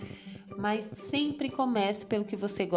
mas 0.56 0.90
sempre 0.94 1.48
comece 1.50 2.06
pelo 2.06 2.24
que 2.24 2.36
você 2.36 2.68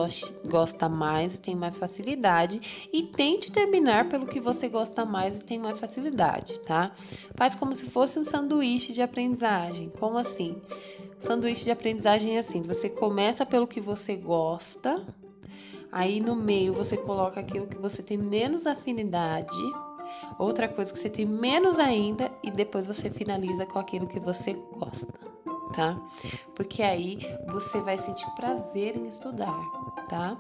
gosta 0.46 0.90
mais 0.90 1.36
e 1.36 1.40
tem 1.40 1.56
mais 1.56 1.78
facilidade 1.78 2.60
e 2.92 3.04
tente 3.04 3.52
terminar 3.52 4.10
pelo 4.10 4.26
que 4.26 4.40
você 4.40 4.68
gosta 4.68 5.06
mais 5.06 5.38
e 5.38 5.44
tem 5.44 5.60
mais 5.60 5.80
facilidade, 5.80 6.60
tá? 6.62 6.92
Faz 7.36 7.56
como 7.56 7.76
se 7.76 7.86
fosse 7.86 8.20
um 8.20 8.24
sanduíche 8.26 8.94
de 8.94 9.02
aprendizagem. 9.02 9.92
Como 10.00 10.18
assim? 10.18 10.56
Sanduíche 11.20 11.66
de 11.66 11.72
aprendizagem 11.72 12.36
é 12.36 12.40
assim: 12.40 12.62
você 12.62 12.90
começa 12.90 13.46
pelo 13.46 13.68
que 13.68 13.82
você 13.82 14.16
gosta, 14.16 15.06
aí 15.92 16.20
no 16.20 16.36
meio 16.36 16.74
você 16.74 16.98
coloca 16.98 17.40
aquilo 17.40 17.68
que 17.68 17.78
você 17.78 18.02
tem 18.02 18.18
menos 18.18 18.66
afinidade. 18.66 19.58
Outra 20.40 20.68
coisa 20.68 20.92
que 20.92 21.00
você 21.00 21.10
tem 21.10 21.26
menos 21.26 21.80
ainda, 21.80 22.32
e 22.42 22.50
depois 22.50 22.88
você 22.88 23.10
finaliza 23.10 23.66
com 23.66 23.78
aquilo 23.78 24.08
que 24.08 24.20
você 24.20 24.54
gosta 24.54 25.37
tá? 25.74 26.00
Porque 26.56 26.82
aí 26.82 27.20
você 27.48 27.82
vai 27.82 27.98
sentir 27.98 28.30
prazer 28.36 28.96
em 28.96 29.08
estudar, 29.08 29.60
tá? 30.10 30.38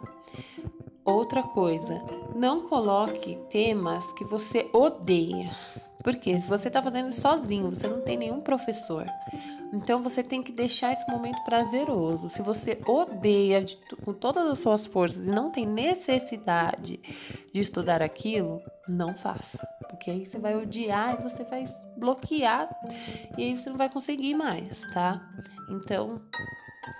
Outra 1.05 1.41
coisa, 1.41 2.03
não 2.35 2.67
coloque 2.67 3.37
temas 3.49 4.11
que 4.13 4.25
você 4.25 4.69
odeia. 4.73 5.55
Porque 6.07 6.39
se 6.39 6.47
você 6.47 6.69
está 6.69 6.81
fazendo 6.81 7.11
sozinho, 7.11 7.69
você 7.69 7.85
não 7.85 7.99
tem 7.99 8.15
nenhum 8.15 8.39
professor. 8.39 9.05
Então 9.73 10.01
você 10.01 10.23
tem 10.23 10.41
que 10.41 10.53
deixar 10.53 10.93
esse 10.93 11.05
momento 11.11 11.43
prazeroso. 11.43 12.29
Se 12.29 12.41
você 12.41 12.81
odeia 12.87 13.61
de, 13.61 13.75
com 14.05 14.13
todas 14.13 14.47
as 14.47 14.59
suas 14.59 14.87
forças 14.87 15.25
e 15.25 15.29
não 15.29 15.51
tem 15.51 15.65
necessidade 15.65 17.01
de 17.53 17.59
estudar 17.59 18.01
aquilo, 18.01 18.61
não 18.87 19.13
faça. 19.15 19.59
Porque 19.89 20.09
aí 20.09 20.25
você 20.25 20.39
vai 20.39 20.55
odiar 20.55 21.19
e 21.19 21.23
você 21.23 21.43
vai 21.43 21.65
bloquear 21.97 22.69
e 23.37 23.43
aí 23.43 23.59
você 23.59 23.69
não 23.69 23.77
vai 23.77 23.89
conseguir 23.89 24.33
mais, 24.33 24.83
tá? 24.93 25.21
Então, 25.69 26.21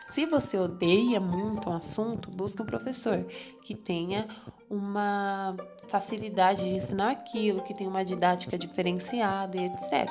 se 0.09 0.25
você 0.25 0.57
odeia 0.57 1.21
muito 1.21 1.69
um 1.69 1.73
assunto, 1.77 2.29
busque 2.29 2.61
um 2.61 2.65
professor 2.65 3.23
que 3.63 3.73
tenha 3.73 4.27
uma 4.69 5.55
facilidade 5.87 6.63
de 6.63 6.69
ensinar 6.69 7.11
aquilo, 7.11 7.61
que 7.63 7.73
tenha 7.73 7.89
uma 7.89 8.03
didática 8.03 8.57
diferenciada 8.57 9.57
e 9.57 9.65
etc, 9.65 10.09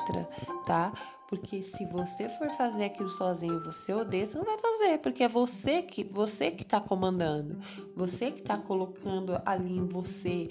tá? 0.65 0.91
Porque 1.27 1.61
se 1.61 1.85
você 1.85 2.29
for 2.29 2.49
fazer 2.51 2.85
aquilo 2.85 3.09
sozinho, 3.09 3.61
você 3.63 3.93
odeia, 3.93 4.25
você 4.25 4.37
não 4.37 4.45
vai 4.45 4.57
fazer, 4.57 4.97
porque 4.99 5.23
é 5.23 5.27
você 5.27 5.81
que 5.81 6.03
você 6.03 6.51
que 6.51 6.63
está 6.63 6.79
comandando, 6.79 7.57
você 7.95 8.31
que 8.31 8.39
está 8.39 8.57
colocando 8.57 9.39
ali 9.45 9.77
em 9.77 9.85
você 9.85 10.47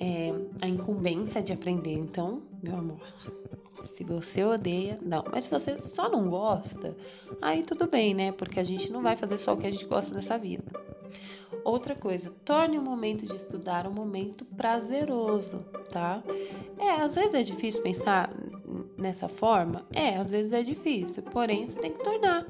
é, 0.00 0.32
a 0.60 0.66
incumbência 0.66 1.40
de 1.40 1.52
aprender. 1.52 1.92
Então, 1.92 2.42
meu 2.60 2.76
amor, 2.76 3.00
se 3.94 4.04
você 4.04 4.44
odeia, 4.44 4.98
não. 5.02 5.24
Mas 5.30 5.44
se 5.44 5.50
você 5.50 5.80
só 5.82 6.08
não 6.08 6.28
gosta, 6.28 6.96
aí 7.40 7.62
tudo 7.62 7.86
bem, 7.86 8.14
né? 8.14 8.32
Porque 8.32 8.60
a 8.60 8.64
gente 8.64 8.90
não 8.90 9.02
vai 9.02 9.16
fazer 9.16 9.36
só 9.36 9.54
o 9.54 9.56
que 9.56 9.66
a 9.66 9.70
gente 9.70 9.86
gosta 9.86 10.14
nessa 10.14 10.38
vida. 10.38 10.64
Outra 11.64 11.94
coisa, 11.94 12.32
torne 12.44 12.78
o 12.78 12.82
momento 12.82 13.26
de 13.26 13.34
estudar 13.34 13.86
um 13.86 13.92
momento 13.92 14.44
prazeroso, 14.44 15.64
tá? 15.90 16.22
É, 16.78 16.90
às 16.90 17.14
vezes 17.14 17.34
é 17.34 17.42
difícil 17.42 17.82
pensar 17.82 18.30
nessa 18.96 19.28
forma? 19.28 19.84
É, 19.92 20.16
às 20.16 20.30
vezes 20.30 20.52
é 20.52 20.62
difícil, 20.62 21.22
porém 21.24 21.66
você 21.66 21.78
tem 21.80 21.92
que 21.92 22.02
tornar. 22.04 22.46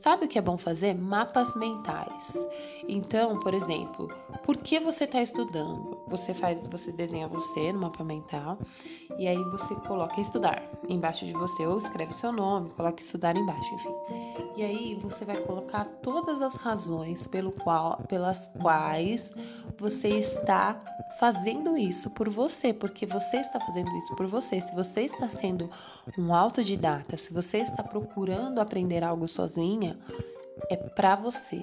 Sabe 0.00 0.24
o 0.24 0.28
que 0.28 0.38
é 0.38 0.42
bom 0.42 0.56
fazer? 0.56 0.94
Mapas 0.94 1.54
mentais. 1.54 2.34
Então, 2.88 3.38
por 3.38 3.52
exemplo, 3.52 4.08
por 4.44 4.56
que 4.56 4.78
você 4.78 5.04
está 5.04 5.20
estudando? 5.20 5.98
Você 6.08 6.34
faz, 6.34 6.60
você 6.68 6.90
desenha 6.92 7.28
você 7.28 7.72
no 7.72 7.80
mapa 7.80 8.02
mental 8.02 8.58
e 9.18 9.28
aí 9.28 9.42
você 9.44 9.74
coloca 9.76 10.20
estudar 10.20 10.62
embaixo 10.88 11.24
de 11.24 11.32
você 11.32 11.66
ou 11.66 11.78
escreve 11.78 12.14
seu 12.14 12.32
nome, 12.32 12.70
coloca 12.70 13.02
estudar 13.02 13.36
embaixo, 13.36 13.74
enfim. 13.74 13.94
E 14.56 14.64
aí 14.64 14.98
você 15.00 15.24
vai 15.24 15.36
colocar 15.38 15.86
todas 15.86 16.42
as 16.42 16.54
razões 16.56 17.26
pelo 17.26 17.52
qual, 17.52 17.98
pelas 18.08 18.50
quais 18.60 19.32
você 19.78 20.08
está 20.08 20.80
fazendo 21.18 21.76
isso 21.76 22.10
por 22.10 22.28
você, 22.28 22.72
porque 22.72 23.06
você 23.06 23.38
está 23.38 23.60
fazendo 23.60 23.90
isso 23.96 24.14
por 24.16 24.26
você. 24.26 24.60
Se 24.60 24.74
você 24.74 25.02
está 25.02 25.28
sendo 25.28 25.70
um 26.18 26.34
autodidata, 26.34 27.16
se 27.16 27.32
você 27.32 27.58
está 27.58 27.82
procurando 27.82 28.60
aprender 28.60 29.04
algo 29.04 29.28
sozinha, 29.28 29.98
é 30.68 30.76
para 30.76 31.14
você. 31.14 31.62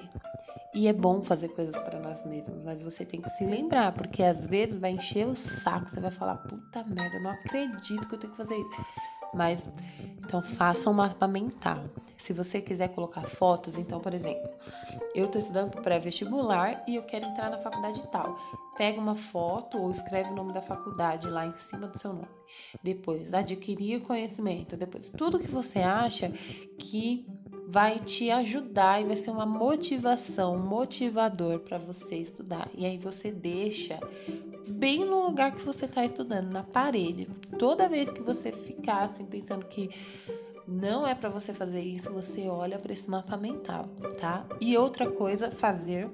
E 0.74 0.86
é 0.86 0.92
bom 0.92 1.22
fazer 1.22 1.48
coisas 1.48 1.76
para 1.82 1.98
nós 1.98 2.24
mesmos, 2.26 2.62
mas 2.62 2.82
você 2.82 3.04
tem 3.04 3.20
que 3.20 3.30
se 3.30 3.44
lembrar, 3.44 3.92
porque 3.92 4.22
às 4.22 4.44
vezes 4.44 4.78
vai 4.78 4.92
encher 4.92 5.26
o 5.26 5.34
saco, 5.34 5.88
você 5.88 6.00
vai 6.00 6.10
falar: 6.10 6.36
puta 6.36 6.84
merda, 6.84 7.16
eu 7.16 7.22
não 7.22 7.30
acredito 7.30 8.06
que 8.06 8.14
eu 8.14 8.18
tenho 8.18 8.32
que 8.32 8.36
fazer 8.36 8.56
isso. 8.56 8.72
Mas 9.34 9.68
então 10.18 10.42
faça 10.42 10.90
um 10.90 10.92
mapa 10.92 11.26
mental. 11.26 11.84
Se 12.16 12.32
você 12.32 12.60
quiser 12.60 12.88
colocar 12.88 13.22
fotos, 13.22 13.78
então, 13.78 14.00
por 14.00 14.12
exemplo, 14.12 14.50
eu 15.14 15.26
estou 15.26 15.40
estudando 15.40 15.70
para 15.70 15.82
pré-vestibular 15.82 16.84
e 16.86 16.96
eu 16.96 17.02
quero 17.02 17.26
entrar 17.26 17.50
na 17.50 17.58
faculdade 17.58 18.02
tal. 18.10 18.38
Pega 18.76 19.00
uma 19.00 19.14
foto 19.14 19.78
ou 19.78 19.90
escreve 19.90 20.30
o 20.30 20.34
nome 20.34 20.52
da 20.52 20.62
faculdade 20.62 21.28
lá 21.28 21.46
em 21.46 21.56
cima 21.56 21.88
do 21.88 21.98
seu 21.98 22.12
nome. 22.12 22.28
Depois, 22.82 23.34
adquirir 23.34 24.02
conhecimento. 24.02 24.76
Depois, 24.76 25.10
tudo 25.10 25.38
que 25.38 25.50
você 25.50 25.80
acha 25.80 26.30
que 26.78 27.26
vai 27.70 27.98
te 27.98 28.30
ajudar 28.30 29.02
e 29.02 29.04
vai 29.04 29.14
ser 29.14 29.30
uma 29.30 29.44
motivação, 29.44 30.56
um 30.56 30.66
motivador 30.66 31.58
para 31.58 31.76
você 31.76 32.16
estudar. 32.16 32.70
E 32.74 32.86
aí 32.86 32.96
você 32.96 33.30
deixa 33.30 34.00
bem 34.66 35.04
no 35.04 35.26
lugar 35.26 35.54
que 35.54 35.62
você 35.62 35.84
está 35.84 36.02
estudando, 36.02 36.50
na 36.50 36.62
parede. 36.62 37.28
Toda 37.58 37.86
vez 37.86 38.10
que 38.10 38.22
você 38.22 38.50
ficar 38.52 39.04
assim 39.04 39.26
pensando 39.26 39.66
que 39.66 39.90
não 40.66 41.06
é 41.06 41.14
para 41.14 41.28
você 41.28 41.52
fazer 41.52 41.82
isso, 41.82 42.10
você 42.10 42.48
olha 42.48 42.78
para 42.78 42.92
esse 42.92 43.08
mapa 43.08 43.36
mental, 43.36 43.86
tá? 44.18 44.46
E 44.58 44.76
outra 44.76 45.10
coisa, 45.10 45.50
fazer 45.50 46.08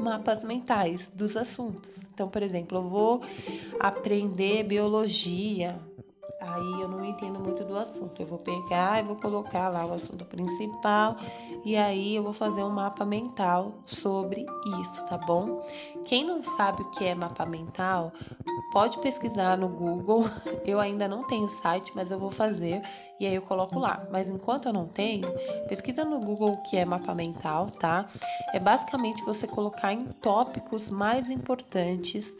mapas 0.00 0.42
mentais 0.42 1.10
dos 1.14 1.36
assuntos. 1.36 1.98
Então, 2.14 2.30
por 2.30 2.42
exemplo, 2.42 2.78
eu 2.78 2.82
vou 2.82 3.22
aprender 3.78 4.64
biologia, 4.64 5.78
Aí 6.54 6.80
eu 6.80 6.88
não 6.88 7.04
entendo 7.04 7.38
muito 7.38 7.64
do 7.64 7.76
assunto. 7.76 8.20
Eu 8.20 8.26
vou 8.26 8.38
pegar 8.38 9.00
e 9.00 9.06
vou 9.06 9.16
colocar 9.16 9.68
lá 9.68 9.84
o 9.84 9.92
assunto 9.92 10.24
principal 10.24 11.16
e 11.64 11.76
aí 11.76 12.14
eu 12.14 12.22
vou 12.22 12.32
fazer 12.32 12.62
um 12.62 12.70
mapa 12.70 13.04
mental 13.04 13.74
sobre 13.86 14.46
isso, 14.80 15.04
tá 15.06 15.18
bom? 15.18 15.66
Quem 16.04 16.24
não 16.24 16.42
sabe 16.42 16.82
o 16.82 16.90
que 16.90 17.04
é 17.04 17.14
mapa 17.14 17.44
mental, 17.44 18.12
pode 18.72 18.98
pesquisar 18.98 19.56
no 19.56 19.68
Google. 19.68 20.24
Eu 20.64 20.80
ainda 20.80 21.08
não 21.08 21.24
tenho 21.24 21.48
site, 21.48 21.92
mas 21.94 22.10
eu 22.10 22.18
vou 22.18 22.30
fazer 22.30 22.82
e 23.18 23.26
aí 23.26 23.34
eu 23.34 23.42
coloco 23.42 23.78
lá. 23.78 24.06
Mas 24.10 24.28
enquanto 24.28 24.66
eu 24.66 24.72
não 24.72 24.86
tenho, 24.86 25.26
pesquisa 25.66 26.04
no 26.04 26.20
Google 26.20 26.52
o 26.52 26.62
que 26.62 26.76
é 26.76 26.84
mapa 26.84 27.14
mental, 27.14 27.70
tá? 27.70 28.06
É 28.52 28.60
basicamente 28.60 29.24
você 29.24 29.46
colocar 29.46 29.92
em 29.92 30.04
tópicos 30.20 30.90
mais 30.90 31.30
importantes 31.30 32.36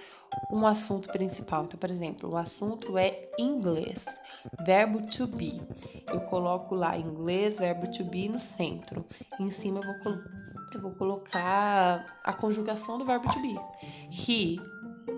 um 0.50 0.66
assunto 0.66 1.08
principal. 1.08 1.64
Então, 1.64 1.78
por 1.78 1.90
exemplo, 1.90 2.30
o 2.30 2.36
assunto 2.36 2.96
é 2.96 3.28
inglês, 3.38 4.06
verbo 4.60 5.06
to 5.06 5.26
be. 5.26 5.60
Eu 6.06 6.20
coloco 6.22 6.74
lá 6.74 6.96
inglês, 6.96 7.56
verbo 7.56 7.90
to 7.90 8.04
be 8.04 8.28
no 8.28 8.40
centro. 8.40 9.04
Em 9.38 9.50
cima 9.50 9.80
eu 9.80 9.84
vou 9.84 10.18
eu 10.74 10.80
vou 10.82 10.92
colocar 10.92 12.18
a 12.22 12.32
conjugação 12.32 12.98
do 12.98 13.04
verbo 13.04 13.30
to 13.30 13.40
be. 13.40 13.58
He 14.10 14.60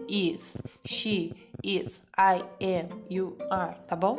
is, 0.08 0.56
she 0.84 1.34
is, 1.62 2.02
I 2.16 2.44
am, 2.60 3.04
you 3.10 3.36
are, 3.50 3.76
tá 3.86 3.96
bom? 3.96 4.18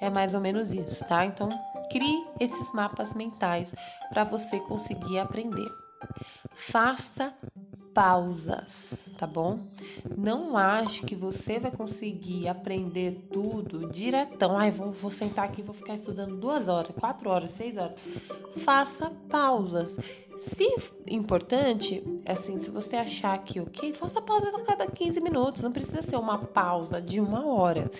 É 0.00 0.08
mais 0.08 0.34
ou 0.34 0.40
menos 0.40 0.72
isso, 0.72 1.04
tá? 1.06 1.24
Então, 1.26 1.48
crie 1.90 2.26
esses 2.40 2.72
mapas 2.72 3.12
mentais 3.14 3.74
para 4.10 4.24
você 4.24 4.60
conseguir 4.60 5.18
aprender. 5.18 5.70
Faça 6.52 7.34
pausas, 7.94 8.94
tá 9.18 9.26
bom? 9.26 9.58
Não 10.16 10.56
acho 10.56 11.04
que 11.04 11.14
você 11.14 11.58
vai 11.58 11.70
conseguir 11.70 12.48
aprender 12.48 13.28
tudo 13.32 13.88
diretão. 13.90 14.56
Ai, 14.56 14.70
vou, 14.70 14.92
vou 14.92 15.10
sentar 15.10 15.44
aqui, 15.44 15.62
vou 15.62 15.74
ficar 15.74 15.94
estudando 15.94 16.36
duas 16.36 16.68
horas, 16.68 16.92
quatro 16.98 17.28
horas, 17.30 17.50
seis 17.52 17.76
horas. 17.76 17.94
Faça 18.58 19.12
pausas. 19.28 19.96
Se 20.38 20.66
importante, 21.06 22.02
assim, 22.26 22.58
se 22.58 22.70
você 22.70 22.96
achar 22.96 23.38
que 23.38 23.60
ok, 23.60 23.92
faça 23.94 24.20
pausas 24.20 24.54
a 24.54 24.60
cada 24.60 24.86
15 24.86 25.20
minutos. 25.20 25.62
Não 25.62 25.72
precisa 25.72 26.02
ser 26.02 26.16
uma 26.16 26.38
pausa 26.38 27.00
de 27.00 27.20
uma 27.20 27.46
hora, 27.46 27.90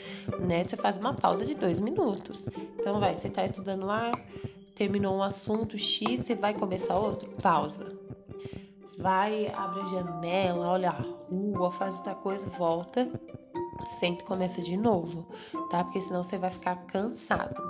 né? 0.41 0.65
Você 0.65 0.77
faz 0.77 0.97
uma 0.97 1.15
pausa 1.15 1.45
de 1.45 1.55
dois 1.55 1.79
minutos. 1.79 2.47
Então, 2.79 2.99
vai, 2.99 3.15
você 3.15 3.29
tá 3.29 3.45
estudando 3.45 3.87
lá, 3.87 4.11
terminou 4.75 5.17
um 5.17 5.23
assunto 5.23 5.79
X, 5.79 6.27
você 6.27 6.35
vai 6.35 6.55
começar 6.55 6.99
outro? 6.99 7.29
Pausa 7.41 8.02
vai, 9.03 9.53
abre 9.55 9.81
a 9.81 9.87
janela, 9.87 10.69
olha 10.69 10.91
a 10.91 11.03
rua, 11.29 11.73
faz 11.73 11.99
outra 11.99 12.15
coisa, 12.15 12.49
volta, 12.49 13.11
senta 13.99 14.23
e 14.23 14.27
começa 14.27 14.63
de 14.63 14.77
novo, 14.77 15.27
tá? 15.71 15.83
Porque 15.83 16.01
senão 16.01 16.23
você 16.23 16.39
vai 16.39 16.51
ficar 16.51 16.77
cansado. 16.87 17.61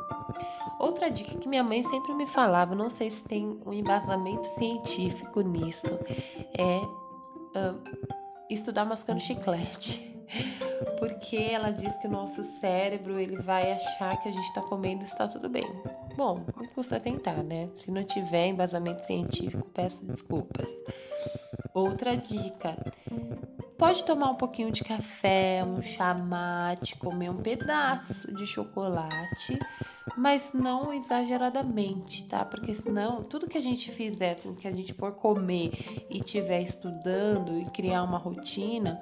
Outra 0.79 1.11
dica 1.11 1.39
que 1.39 1.49
minha 1.49 1.65
mãe 1.65 1.83
sempre 1.83 2.13
me 2.15 2.27
falava, 2.27 2.75
não 2.75 2.91
sei 2.91 3.11
se 3.11 3.23
tem 3.25 3.59
um 3.65 3.73
embasamento 3.73 4.47
científico 4.49 5.41
nisso, 5.41 5.87
é 6.57 6.79
uh, 6.79 7.81
estudar 8.51 8.85
mascando 8.85 9.21
chiclete. 9.21 10.13
Porque 11.23 11.37
ela 11.37 11.71
diz 11.71 11.97
que 11.99 12.09
o 12.09 12.11
nosso 12.11 12.43
cérebro 12.43 13.17
ele 13.17 13.37
vai 13.37 13.71
achar 13.71 14.21
que 14.21 14.29
a 14.29 14.33
gente 14.33 14.49
está 14.49 14.61
comendo 14.61 15.03
e 15.03 15.05
está 15.05 15.29
tudo 15.29 15.49
bem. 15.49 15.65
Bom, 16.17 16.45
não 16.57 16.67
custa 16.67 16.99
tentar, 16.99 17.45
né? 17.45 17.69
Se 17.77 17.93
não 17.93 18.03
tiver 18.03 18.49
embasamento 18.49 19.07
científico, 19.07 19.65
peço 19.73 20.05
desculpas. 20.05 20.69
Outra 21.73 22.17
dica: 22.17 22.77
pode 23.79 24.03
tomar 24.03 24.33
um 24.33 24.35
pouquinho 24.35 24.73
de 24.73 24.83
café, 24.83 25.63
um 25.65 25.81
chá 25.81 26.13
mate, 26.13 26.99
comer 26.99 27.31
um 27.31 27.41
pedaço 27.41 28.35
de 28.35 28.45
chocolate, 28.45 29.57
mas 30.17 30.51
não 30.53 30.93
exageradamente, 30.93 32.27
tá? 32.29 32.45
Porque 32.45 32.75
senão, 32.75 33.23
tudo 33.23 33.49
que 33.49 33.59
a 33.59 33.63
gente 33.63 33.91
fizer, 33.91 34.33
assim, 34.33 34.55
que 34.55 34.69
a 34.69 34.73
gente 34.73 34.93
for 34.95 35.13
comer 35.13 35.73
e 36.11 36.19
estiver 36.19 36.63
estudando 36.63 37.59
e 37.61 37.65
criar 37.71 38.03
uma 38.03 38.19
rotina, 38.19 39.01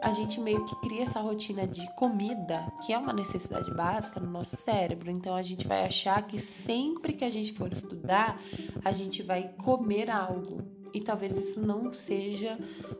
a 0.00 0.12
gente 0.12 0.40
meio 0.40 0.64
que 0.64 0.76
cria 0.76 1.02
essa 1.02 1.20
rotina 1.20 1.66
de 1.66 1.86
comida, 1.94 2.72
que 2.84 2.92
é 2.92 2.98
uma 2.98 3.12
necessidade 3.12 3.72
básica 3.72 4.20
no 4.20 4.30
nosso 4.30 4.56
cérebro. 4.56 5.10
Então 5.10 5.34
a 5.34 5.42
gente 5.42 5.66
vai 5.66 5.84
achar 5.84 6.26
que 6.26 6.38
sempre 6.38 7.12
que 7.12 7.24
a 7.24 7.30
gente 7.30 7.52
for 7.52 7.72
estudar, 7.72 8.40
a 8.84 8.92
gente 8.92 9.22
vai 9.22 9.48
comer 9.58 10.10
algo. 10.10 10.62
E 10.92 11.00
talvez 11.00 11.36
isso 11.36 11.60
não 11.60 11.92
seja 11.92 12.58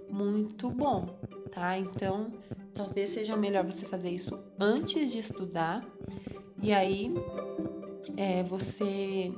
muito 0.08 0.70
bom, 0.70 1.06
tá? 1.50 1.76
Então, 1.76 2.32
talvez 2.72 3.10
seja 3.10 3.36
melhor 3.36 3.64
você 3.64 3.84
fazer 3.84 4.10
isso 4.10 4.38
antes 4.58 5.10
de 5.10 5.18
estudar. 5.18 5.84
E 6.62 6.72
aí, 6.72 7.14
é, 8.16 8.42
você. 8.42 9.32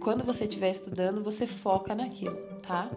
Quando 0.00 0.24
você 0.24 0.44
estiver 0.44 0.70
estudando, 0.70 1.22
você 1.22 1.46
foca 1.46 1.94
naquilo, 1.94 2.36
tá? 2.62 2.90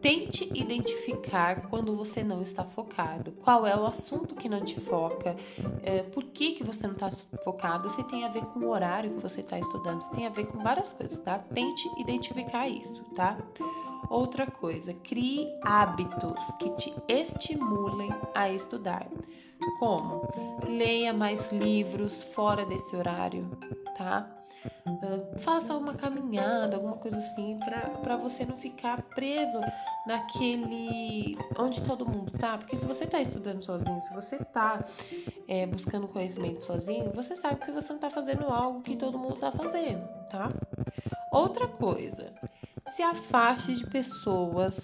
Tente 0.00 0.44
identificar 0.54 1.68
quando 1.70 1.96
você 1.96 2.22
não 2.22 2.42
está 2.42 2.62
focado. 2.62 3.32
Qual 3.32 3.66
é 3.66 3.74
o 3.74 3.86
assunto 3.86 4.34
que 4.34 4.48
não 4.48 4.60
te 4.60 4.78
foca? 4.78 5.34
É, 5.82 6.02
por 6.02 6.24
que, 6.24 6.52
que 6.52 6.62
você 6.62 6.86
não 6.86 6.92
está 6.92 7.10
focado? 7.42 7.88
Se 7.88 8.04
tem 8.04 8.24
a 8.24 8.28
ver 8.28 8.44
com 8.44 8.60
o 8.60 8.68
horário 8.68 9.14
que 9.14 9.22
você 9.22 9.40
está 9.40 9.58
estudando, 9.58 10.02
se 10.02 10.10
tem 10.10 10.26
a 10.26 10.30
ver 10.30 10.44
com 10.46 10.62
várias 10.62 10.92
coisas, 10.92 11.18
tá? 11.20 11.38
Tente 11.38 11.88
identificar 11.98 12.68
isso, 12.68 13.02
tá? 13.16 13.38
Outra 14.10 14.46
coisa, 14.46 14.92
crie 14.92 15.48
hábitos 15.62 16.44
que 16.58 16.68
te 16.76 16.94
estimulem 17.08 18.10
a 18.34 18.50
estudar. 18.50 19.08
Como? 19.78 20.28
Leia 20.66 21.12
mais 21.12 21.50
livros 21.52 22.22
fora 22.22 22.64
desse 22.66 22.94
horário, 22.96 23.50
tá? 23.96 24.28
Uh, 24.86 25.38
faça 25.40 25.74
uma 25.76 25.94
caminhada, 25.94 26.76
alguma 26.76 26.96
coisa 26.96 27.18
assim, 27.18 27.58
para 28.02 28.16
você 28.16 28.46
não 28.46 28.56
ficar 28.56 29.02
preso 29.02 29.60
naquele. 30.06 31.36
onde 31.58 31.82
todo 31.82 32.06
mundo 32.06 32.32
tá. 32.38 32.56
Porque 32.56 32.76
se 32.76 32.86
você 32.86 33.06
tá 33.06 33.20
estudando 33.20 33.62
sozinho, 33.62 34.00
se 34.02 34.14
você 34.14 34.38
tá 34.38 34.84
é, 35.46 35.66
buscando 35.66 36.08
conhecimento 36.08 36.64
sozinho, 36.64 37.12
você 37.12 37.36
sabe 37.36 37.64
que 37.64 37.72
você 37.72 37.92
não 37.92 38.00
tá 38.00 38.10
fazendo 38.10 38.46
algo 38.46 38.80
que 38.82 38.96
todo 38.96 39.18
mundo 39.18 39.36
tá 39.36 39.52
fazendo, 39.52 40.06
tá? 40.30 40.48
Outra 41.30 41.66
coisa, 41.66 42.32
se 42.90 43.02
afaste 43.02 43.74
de 43.74 43.86
pessoas 43.86 44.80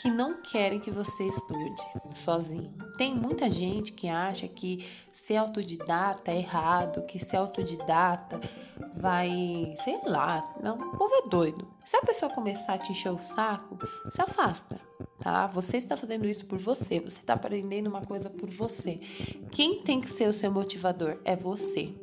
que 0.00 0.10
não 0.10 0.42
querem 0.42 0.80
que 0.80 0.90
você 0.90 1.24
estude 1.24 1.82
sozinho. 2.16 2.72
Tem 2.96 3.14
muita 3.14 3.48
gente 3.48 3.92
que 3.92 4.08
acha 4.08 4.48
que 4.48 4.86
ser 5.12 5.36
autodidata 5.36 6.30
é 6.30 6.38
errado, 6.38 7.06
que 7.06 7.18
ser 7.18 7.36
autodidata 7.36 8.40
vai, 8.94 9.76
sei 9.84 10.00
lá, 10.04 10.54
não, 10.62 10.76
o 10.76 10.96
povo 10.96 11.14
é 11.14 11.28
doido. 11.28 11.68
Se 11.84 11.96
a 11.96 12.00
pessoa 12.00 12.32
começar 12.32 12.74
a 12.74 12.78
te 12.78 12.92
encher 12.92 13.12
o 13.12 13.22
saco, 13.22 13.78
se 14.12 14.20
afasta, 14.20 14.80
tá? 15.20 15.46
Você 15.48 15.76
está 15.76 15.96
fazendo 15.96 16.26
isso 16.26 16.46
por 16.46 16.58
você, 16.58 17.00
você 17.00 17.20
está 17.20 17.34
aprendendo 17.34 17.88
uma 17.88 18.02
coisa 18.02 18.28
por 18.28 18.50
você. 18.50 19.00
Quem 19.50 19.82
tem 19.82 20.00
que 20.00 20.10
ser 20.10 20.28
o 20.28 20.34
seu 20.34 20.50
motivador 20.50 21.18
é 21.24 21.36
você. 21.36 21.94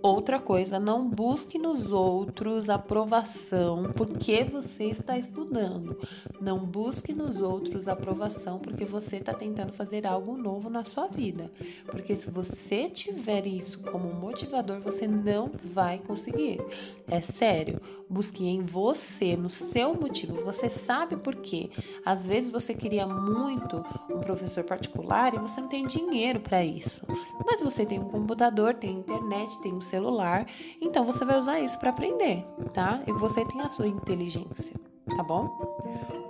Outra 0.00 0.38
coisa, 0.38 0.78
não 0.78 1.08
busque 1.08 1.58
nos 1.58 1.90
outros 1.90 2.68
aprovação 2.68 3.92
porque 3.96 4.44
você 4.44 4.84
está 4.84 5.18
estudando. 5.18 5.98
Não 6.40 6.64
busque 6.64 7.12
nos 7.12 7.40
outros 7.40 7.88
aprovação 7.88 8.60
porque 8.60 8.84
você 8.84 9.16
está 9.16 9.34
tentando 9.34 9.72
fazer 9.72 10.06
algo 10.06 10.36
novo 10.36 10.70
na 10.70 10.84
sua 10.84 11.08
vida. 11.08 11.50
Porque 11.86 12.14
se 12.14 12.30
você 12.30 12.88
tiver 12.88 13.46
isso 13.46 13.80
como 13.80 14.14
motivador, 14.14 14.80
você 14.80 15.08
não 15.08 15.50
vai 15.64 15.98
conseguir. 15.98 16.60
É 17.08 17.20
sério. 17.20 17.80
Busque 18.08 18.46
em 18.46 18.62
você, 18.62 19.36
no 19.36 19.50
seu 19.50 19.94
motivo. 19.94 20.44
Você 20.44 20.70
sabe 20.70 21.16
por 21.16 21.34
quê. 21.36 21.70
Às 22.04 22.24
vezes 22.24 22.50
você 22.50 22.72
queria 22.72 23.06
muito 23.06 23.84
um 24.08 24.20
professor 24.20 24.62
particular 24.62 25.34
e 25.34 25.38
você 25.38 25.60
não 25.60 25.68
tem 25.68 25.86
dinheiro 25.86 26.40
para 26.40 26.64
isso. 26.64 27.04
Mas 27.44 27.60
você 27.60 27.84
tem 27.84 27.98
um 27.98 28.08
computador, 28.08 28.74
tem 28.74 28.98
internet, 28.98 29.60
tem 29.60 29.74
um 29.74 29.80
celular, 29.88 30.46
então 30.80 31.04
você 31.04 31.24
vai 31.24 31.38
usar 31.38 31.60
isso 31.60 31.78
para 31.78 31.90
aprender, 31.90 32.44
tá? 32.72 33.02
E 33.06 33.12
você 33.12 33.44
tem 33.44 33.60
a 33.60 33.68
sua 33.68 33.88
inteligência, 33.88 34.76
tá 35.16 35.22
bom? 35.22 35.48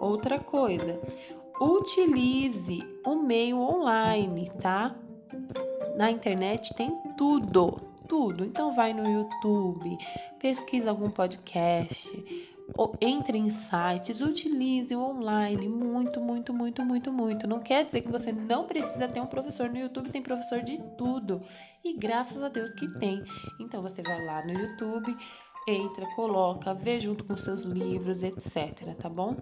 Outra 0.01 0.38
coisa, 0.38 1.01
utilize 1.61 2.81
o 3.05 3.16
meio 3.16 3.59
online, 3.59 4.51
tá? 4.61 4.94
Na 5.97 6.11
internet 6.11 6.75
tem 6.75 6.97
tudo, 7.16 7.81
tudo. 8.07 8.44
Então 8.44 8.75
vai 8.75 8.92
no 8.92 9.09
YouTube, 9.09 9.99
pesquisa 10.38 10.90
algum 10.90 11.11
podcast, 11.11 12.49
entre 13.00 13.38
em 13.38 13.50
sites, 13.50 14.20
utilize 14.20 14.94
o 14.94 15.00
online 15.00 15.68
muito, 15.68 16.20
muito, 16.20 16.52
muito, 16.52 16.85
muito, 16.85 17.12
muito. 17.12 17.46
Não 17.46 17.61
quer 17.61 17.85
dizer 17.85 18.02
que 18.02 18.11
você 18.11 18.31
não 18.31 18.66
precisa 18.66 19.09
ter 19.09 19.20
um 19.20 19.26
professor 19.26 19.68
no 19.68 19.78
YouTube, 19.78 20.11
tem 20.11 20.22
professor 20.22 20.62
de 20.62 20.78
tudo. 20.96 21.40
E 21.85 21.94
graças 21.94 22.42
a 22.42 22.48
Deus 22.48 22.70
que 22.70 22.87
tem. 22.98 23.24
Então 23.59 23.83
você 23.83 24.02
vai 24.02 24.24
lá 24.24 24.44
no 24.44 24.52
YouTube, 24.52 25.16
entra, 25.66 26.07
coloca, 26.14 26.74
vê 26.74 27.00
junto 27.00 27.24
com 27.24 27.37
seus 27.37 27.62
livros, 27.62 28.22
etc, 28.22 28.94
tá 29.00 29.09
bom? 29.09 29.37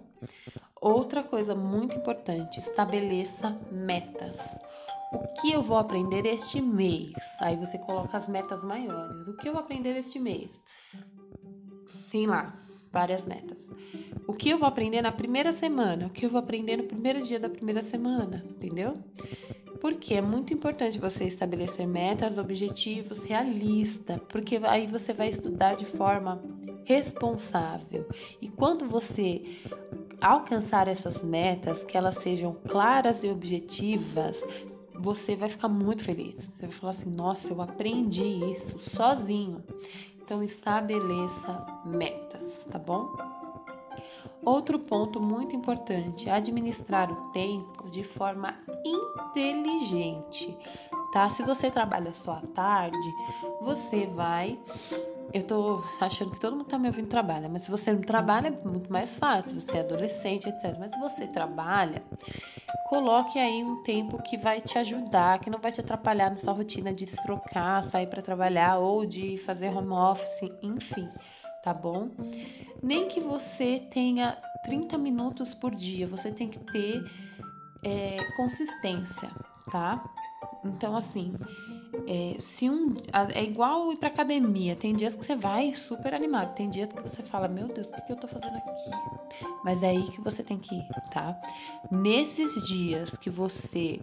Outra 0.79 1.23
coisa 1.23 1.55
muito 1.55 1.95
importante, 1.95 2.59
estabeleça 2.59 3.57
metas. 3.71 4.57
O 5.11 5.19
que 5.39 5.51
eu 5.51 5.61
vou 5.61 5.77
aprender 5.77 6.25
este 6.25 6.61
mês? 6.61 7.13
Aí 7.41 7.55
você 7.55 7.77
coloca 7.77 8.17
as 8.17 8.27
metas 8.27 8.63
maiores. 8.63 9.27
O 9.27 9.37
que 9.37 9.47
eu 9.47 9.53
vou 9.53 9.61
aprender 9.61 9.95
este 9.95 10.19
mês? 10.19 10.61
Tem 12.11 12.27
lá, 12.27 12.53
várias 12.97 13.25
metas. 13.25 13.63
O 14.25 14.33
que 14.33 14.49
eu 14.49 14.57
vou 14.57 14.67
aprender 14.67 15.03
na 15.03 15.11
primeira 15.11 15.51
semana? 15.51 16.07
O 16.07 16.09
que 16.09 16.25
eu 16.25 16.31
vou 16.31 16.39
aprender 16.39 16.77
no 16.77 16.83
primeiro 16.83 17.21
dia 17.21 17.39
da 17.39 17.47
primeira 17.47 17.83
semana? 17.83 18.43
Entendeu? 18.49 18.95
Porque 19.79 20.15
é 20.15 20.21
muito 20.21 20.51
importante 20.51 20.97
você 20.97 21.25
estabelecer 21.25 21.85
metas, 21.85 22.39
objetivos 22.39 23.21
realistas, 23.21 24.19
porque 24.27 24.59
aí 24.63 24.87
você 24.87 25.13
vai 25.13 25.29
estudar 25.29 25.75
de 25.75 25.85
forma 25.85 26.41
responsável. 26.83 28.09
E 28.41 28.49
quando 28.49 28.87
você 28.87 29.43
alcançar 30.19 30.87
essas 30.87 31.21
metas, 31.21 31.83
que 31.83 31.95
elas 31.95 32.15
sejam 32.15 32.57
claras 32.67 33.23
e 33.23 33.29
objetivas, 33.29 34.43
você 34.95 35.35
vai 35.35 35.49
ficar 35.49 35.69
muito 35.69 36.03
feliz. 36.03 36.45
Você 36.45 36.61
vai 36.63 36.71
falar 36.71 36.89
assim: 36.89 37.11
nossa, 37.11 37.53
eu 37.53 37.61
aprendi 37.61 38.25
isso 38.51 38.79
sozinho. 38.79 39.63
Então, 40.27 40.43
estabeleça 40.43 41.65
metas, 41.85 42.26
tá 42.71 42.77
bom? 42.77 43.09
Outro 44.43 44.79
ponto 44.79 45.19
muito 45.21 45.55
importante: 45.55 46.29
administrar 46.29 47.11
o 47.11 47.31
tempo 47.31 47.89
de 47.89 48.03
forma 48.03 48.55
inteligente, 48.85 50.57
tá? 51.11 51.29
Se 51.29 51.43
você 51.43 51.69
trabalha 51.69 52.13
só 52.13 52.33
à 52.33 52.41
tarde, 52.53 53.13
você 53.61 54.05
vai 54.05 54.57
eu 55.33 55.43
tô 55.43 55.83
achando 55.99 56.31
que 56.31 56.39
todo 56.39 56.55
mundo 56.55 56.65
tá 56.65 56.77
me 56.77 56.87
ouvindo 56.87 57.07
trabalha, 57.07 57.49
mas 57.49 57.63
se 57.63 57.71
você 57.71 57.91
não 57.91 58.01
trabalha 58.01 58.47
é 58.47 58.67
muito 58.67 58.91
mais 58.91 59.15
fácil, 59.15 59.59
você 59.59 59.77
é 59.77 59.79
adolescente, 59.81 60.47
etc. 60.47 60.75
Mas 60.79 60.93
se 60.93 60.99
você 60.99 61.27
trabalha, 61.27 62.01
coloque 62.87 63.37
aí 63.37 63.63
um 63.63 63.83
tempo 63.83 64.21
que 64.23 64.37
vai 64.37 64.61
te 64.61 64.77
ajudar, 64.77 65.39
que 65.39 65.49
não 65.49 65.59
vai 65.59 65.71
te 65.71 65.81
atrapalhar 65.81 66.29
nessa 66.29 66.51
rotina 66.51 66.93
de 66.93 67.05
se 67.05 67.21
trocar, 67.21 67.83
sair 67.83 68.07
para 68.07 68.21
trabalhar 68.21 68.77
ou 68.77 69.05
de 69.05 69.37
fazer 69.39 69.69
home 69.75 69.91
office, 69.91 70.49
enfim, 70.61 71.09
tá 71.67 71.73
bom? 71.73 72.09
Nem 72.81 73.09
que 73.09 73.19
você 73.19 73.85
tenha 73.91 74.37
30 74.63 74.97
minutos 74.97 75.53
por 75.53 75.75
dia, 75.75 76.07
você 76.07 76.31
tem 76.31 76.47
que 76.47 76.59
ter 76.59 77.03
é, 77.83 78.23
consistência, 78.37 79.29
tá? 79.69 80.01
Então, 80.63 80.95
assim, 80.95 81.33
é, 82.07 82.37
se 82.39 82.69
um, 82.69 82.95
é 83.33 83.43
igual 83.43 83.91
ir 83.91 83.97
pra 83.97 84.07
academia. 84.07 84.75
Tem 84.75 84.95
dias 84.95 85.15
que 85.15 85.25
você 85.25 85.35
vai 85.35 85.73
super 85.73 86.13
animado, 86.13 86.55
tem 86.55 86.69
dias 86.69 86.87
que 86.87 87.01
você 87.01 87.21
fala, 87.21 87.47
meu 87.47 87.67
Deus, 87.67 87.89
o 87.89 87.93
que, 87.93 88.01
que 88.01 88.11
eu 88.13 88.15
tô 88.15 88.27
fazendo 88.27 88.55
aqui? 88.55 88.71
Mas 89.63 89.83
é 89.83 89.89
aí 89.89 90.03
que 90.09 90.21
você 90.21 90.41
tem 90.41 90.57
que 90.57 90.73
ir, 90.73 90.87
tá? 91.11 91.39
Nesses 91.91 92.53
dias 92.65 93.17
que 93.17 93.29
você 93.29 93.99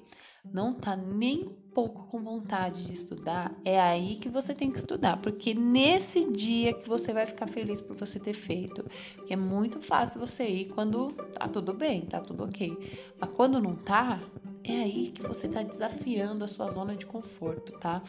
não 0.53 0.75
tá 0.75 0.95
nem 0.95 1.49
pouco 1.75 2.07
com 2.09 2.23
vontade 2.23 2.85
de 2.85 2.93
estudar, 2.93 3.51
é 3.65 3.81
aí 3.81 4.17
que 4.17 4.29
você 4.29 4.55
tem 4.55 4.71
que 4.71 4.79
estudar, 4.79 5.17
porque 5.17 5.55
nesse 5.55 6.31
dia 6.31 6.75
que 6.75 6.87
você 6.87 7.13
vai 7.13 7.25
ficar 7.25 7.47
feliz 7.47 7.81
por 7.81 7.97
você 7.97 8.21
ter 8.21 8.35
feito. 8.35 8.85
Porque 9.17 9.33
é 9.33 9.37
muito 9.37 9.81
fácil 9.81 10.21
você 10.21 10.47
ir 10.47 10.67
quando 10.67 11.13
tá 11.13 11.49
tudo 11.49 11.73
bem, 11.73 12.03
tá 12.03 12.21
tudo 12.21 12.45
ok. 12.45 12.77
Mas 13.19 13.31
quando 13.31 13.61
não 13.61 13.75
tá, 13.75 14.21
é 14.65 14.83
aí 14.83 15.13
que 15.15 15.23
você 15.23 15.47
está 15.47 15.63
desafiando 15.63 16.45
a 16.45 16.49
sua 16.49 16.69
zona 16.69 16.97
de 16.97 17.05
conforto, 17.05 17.73
tá? 17.79 18.03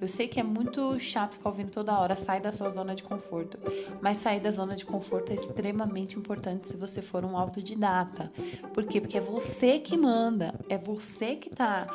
Eu 0.00 0.08
sei 0.08 0.26
que 0.26 0.40
é 0.40 0.42
muito 0.42 0.98
chato 0.98 1.34
ficar 1.34 1.50
ouvindo 1.50 1.70
toda 1.70 1.98
hora, 1.98 2.16
sai 2.16 2.40
da 2.40 2.50
sua 2.50 2.70
zona 2.70 2.94
de 2.94 3.02
conforto, 3.02 3.58
mas 4.00 4.18
sair 4.18 4.40
da 4.40 4.50
zona 4.50 4.74
de 4.74 4.86
conforto 4.86 5.30
é 5.32 5.34
extremamente 5.34 6.18
importante 6.18 6.66
se 6.66 6.76
você 6.76 7.02
for 7.02 7.24
um 7.24 7.36
autodidata. 7.36 8.32
Por 8.72 8.84
quê? 8.84 9.00
Porque 9.00 9.18
é 9.18 9.20
você 9.20 9.78
que 9.78 9.96
manda, 9.96 10.54
é 10.68 10.78
você 10.78 11.36
que 11.36 11.50
tá, 11.50 11.86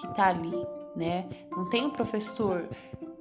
que 0.00 0.14
tá 0.14 0.28
ali, 0.28 0.66
né? 0.94 1.28
Não 1.50 1.68
tem 1.70 1.86
um 1.86 1.90
professor 1.90 2.68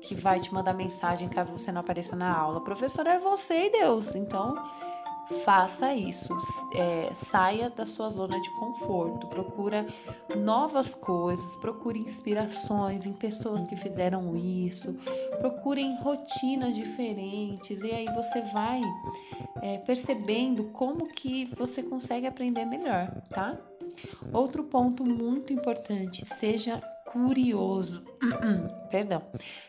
que 0.01 0.15
vai 0.15 0.39
te 0.39 0.53
mandar 0.53 0.73
mensagem 0.73 1.29
caso 1.29 1.51
você 1.51 1.71
não 1.71 1.81
apareça 1.81 2.15
na 2.15 2.35
aula. 2.35 2.57
O 2.57 2.63
professor 2.63 3.05
é 3.07 3.19
você 3.19 3.67
e 3.67 3.71
Deus. 3.71 4.15
Então, 4.15 4.55
faça 5.31 5.93
isso, 5.93 6.27
é, 6.75 7.11
saia 7.15 7.69
da 7.69 7.85
sua 7.85 8.09
zona 8.09 8.39
de 8.39 8.49
conforto, 8.51 9.27
procura 9.27 9.85
novas 10.35 10.93
coisas, 10.93 11.55
procure 11.57 11.99
inspirações 11.99 13.05
em 13.05 13.13
pessoas 13.13 13.65
que 13.67 13.75
fizeram 13.75 14.35
isso, 14.35 14.93
procure 15.39 15.81
rotinas 15.97 16.75
diferentes. 16.75 17.81
E 17.81 17.91
aí 17.91 18.05
você 18.13 18.41
vai 18.53 18.81
é, 19.61 19.77
percebendo 19.79 20.65
como 20.65 21.07
que 21.07 21.45
você 21.55 21.81
consegue 21.81 22.27
aprender 22.27 22.65
melhor, 22.65 23.11
tá? 23.29 23.57
Outro 24.33 24.63
ponto 24.63 25.03
muito 25.03 25.51
importante, 25.51 26.25
seja 26.25 26.81
curioso. 27.11 28.03
Perdão. 28.89 29.21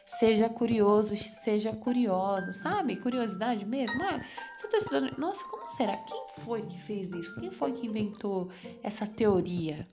Seja 0.07 0.49
curioso, 0.49 1.17
seja 1.17 1.73
curiosa, 1.73 2.53
sabe? 2.53 2.97
Curiosidade 2.97 3.65
mesmo. 3.65 4.01
Ah, 4.05 4.21
se 4.57 4.65
eu 4.65 4.71
tô 4.71 4.77
estudando. 4.77 5.19
Nossa, 5.19 5.45
como 5.45 5.69
será? 5.69 5.97
Quem 5.97 6.25
foi 6.29 6.63
que 6.63 6.81
fez 6.81 7.13
isso? 7.13 7.39
Quem 7.41 7.51
foi 7.51 7.73
que 7.73 7.87
inventou 7.87 8.49
essa 8.83 9.07
teoria? 9.07 9.89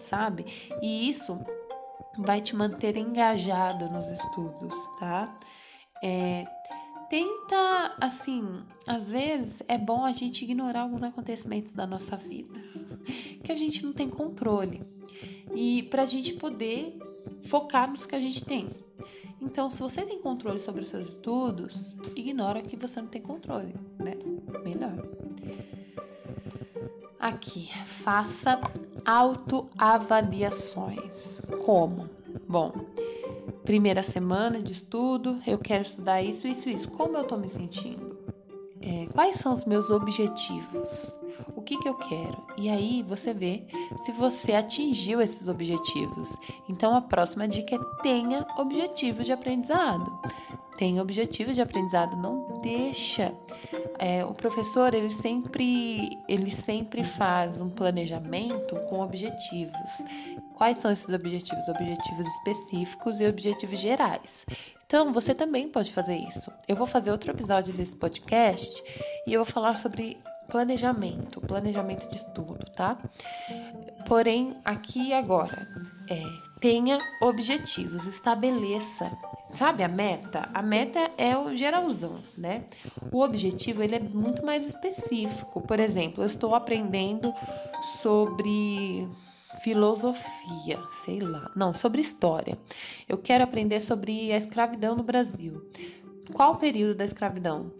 Sabe? 0.00 0.44
E 0.82 1.08
isso 1.08 1.38
vai 2.18 2.42
te 2.42 2.54
manter 2.54 2.96
engajado 2.96 3.88
nos 3.90 4.10
estudos, 4.10 4.74
tá? 4.98 5.38
É, 6.02 6.46
tenta, 7.08 7.96
assim, 8.00 8.62
às 8.86 9.10
vezes 9.10 9.62
é 9.68 9.78
bom 9.78 10.04
a 10.04 10.12
gente 10.12 10.44
ignorar 10.44 10.82
alguns 10.82 11.02
acontecimentos 11.02 11.74
da 11.74 11.86
nossa 11.86 12.16
vida 12.16 12.60
que 13.42 13.52
a 13.52 13.56
gente 13.56 13.84
não 13.84 13.92
tem 13.92 14.08
controle 14.08 14.82
e 15.54 15.84
para 15.84 16.02
a 16.02 16.06
gente 16.06 16.34
poder 16.34 16.98
focar 17.42 17.90
nos 17.90 18.06
que 18.06 18.14
a 18.14 18.20
gente 18.20 18.44
tem. 18.44 18.68
Então, 19.40 19.70
se 19.70 19.80
você 19.80 20.02
tem 20.02 20.20
controle 20.20 20.60
sobre 20.60 20.82
os 20.82 20.88
seus 20.88 21.08
estudos, 21.08 21.94
ignora 22.14 22.60
que 22.60 22.76
você 22.76 23.00
não 23.00 23.08
tem 23.08 23.22
controle, 23.22 23.74
né? 23.98 24.12
Melhor. 24.62 25.02
Aqui, 27.18 27.70
faça 27.84 28.60
autoavaliações. 29.04 31.40
Como? 31.64 32.08
Bom, 32.46 32.72
primeira 33.64 34.02
semana 34.02 34.62
de 34.62 34.72
estudo, 34.72 35.38
eu 35.46 35.58
quero 35.58 35.82
estudar 35.82 36.22
isso, 36.22 36.46
isso, 36.46 36.68
isso. 36.68 36.90
Como 36.90 37.16
eu 37.16 37.24
tô 37.24 37.36
me 37.36 37.48
sentindo? 37.48 38.09
É, 38.80 39.06
quais 39.12 39.36
são 39.36 39.52
os 39.52 39.64
meus 39.64 39.90
objetivos? 39.90 41.18
o 41.54 41.62
que, 41.62 41.78
que 41.78 41.88
eu 41.88 41.94
quero. 41.94 42.42
E 42.56 42.68
aí 42.68 43.02
você 43.02 43.32
vê 43.32 43.64
se 44.04 44.12
você 44.12 44.52
atingiu 44.52 45.20
esses 45.20 45.48
objetivos. 45.48 46.36
Então 46.68 46.94
a 46.94 47.00
próxima 47.00 47.46
dica 47.48 47.76
é 47.76 48.02
tenha 48.02 48.46
objetivos 48.56 49.26
de 49.26 49.32
aprendizado. 49.32 50.10
Tenha 50.80 51.02
objetivos 51.02 51.54
de 51.54 51.60
aprendizado, 51.60 52.16
não 52.16 52.58
deixa. 52.62 53.34
É, 53.98 54.24
o 54.24 54.32
professor 54.32 54.94
ele 54.94 55.10
sempre 55.10 56.18
ele 56.26 56.50
sempre 56.50 57.04
faz 57.04 57.60
um 57.60 57.68
planejamento 57.68 58.74
com 58.88 59.00
objetivos. 59.00 59.90
Quais 60.54 60.78
são 60.78 60.90
esses 60.90 61.10
objetivos? 61.10 61.68
Objetivos 61.68 62.26
específicos 62.26 63.20
e 63.20 63.26
objetivos 63.26 63.78
gerais. 63.78 64.46
Então, 64.86 65.12
você 65.12 65.34
também 65.34 65.68
pode 65.68 65.92
fazer 65.92 66.16
isso. 66.16 66.50
Eu 66.66 66.76
vou 66.76 66.86
fazer 66.86 67.10
outro 67.10 67.30
episódio 67.30 67.74
desse 67.74 67.94
podcast 67.94 68.82
e 69.26 69.34
eu 69.34 69.44
vou 69.44 69.52
falar 69.52 69.76
sobre 69.76 70.16
planejamento, 70.48 71.42
planejamento 71.42 72.08
de 72.08 72.16
estudo, 72.16 72.64
tá? 72.74 72.96
Porém, 74.08 74.56
aqui 74.64 75.12
agora, 75.12 75.68
é, 76.08 76.22
tenha 76.58 76.98
objetivos, 77.20 78.06
estabeleça, 78.06 79.10
sabe 79.54 79.82
a 79.82 79.88
meta? 79.88 80.48
A 80.52 80.62
meta 80.62 81.10
é 81.16 81.36
o 81.36 81.54
geralzão, 81.54 82.16
né? 82.36 82.64
O 83.12 83.22
objetivo 83.22 83.82
ele 83.82 83.96
é 83.96 84.00
muito 84.00 84.44
mais 84.44 84.68
específico. 84.68 85.60
Por 85.60 85.78
exemplo, 85.80 86.22
eu 86.22 86.26
estou 86.26 86.54
aprendendo 86.54 87.34
sobre 88.02 89.08
filosofia, 89.62 90.78
sei 91.04 91.20
lá, 91.20 91.50
não, 91.54 91.74
sobre 91.74 92.00
história. 92.00 92.58
Eu 93.08 93.18
quero 93.18 93.44
aprender 93.44 93.80
sobre 93.80 94.32
a 94.32 94.36
escravidão 94.36 94.96
no 94.96 95.02
Brasil. 95.02 95.62
Qual 96.32 96.52
o 96.52 96.56
período 96.56 96.94
da 96.94 97.04
escravidão? 97.04 97.72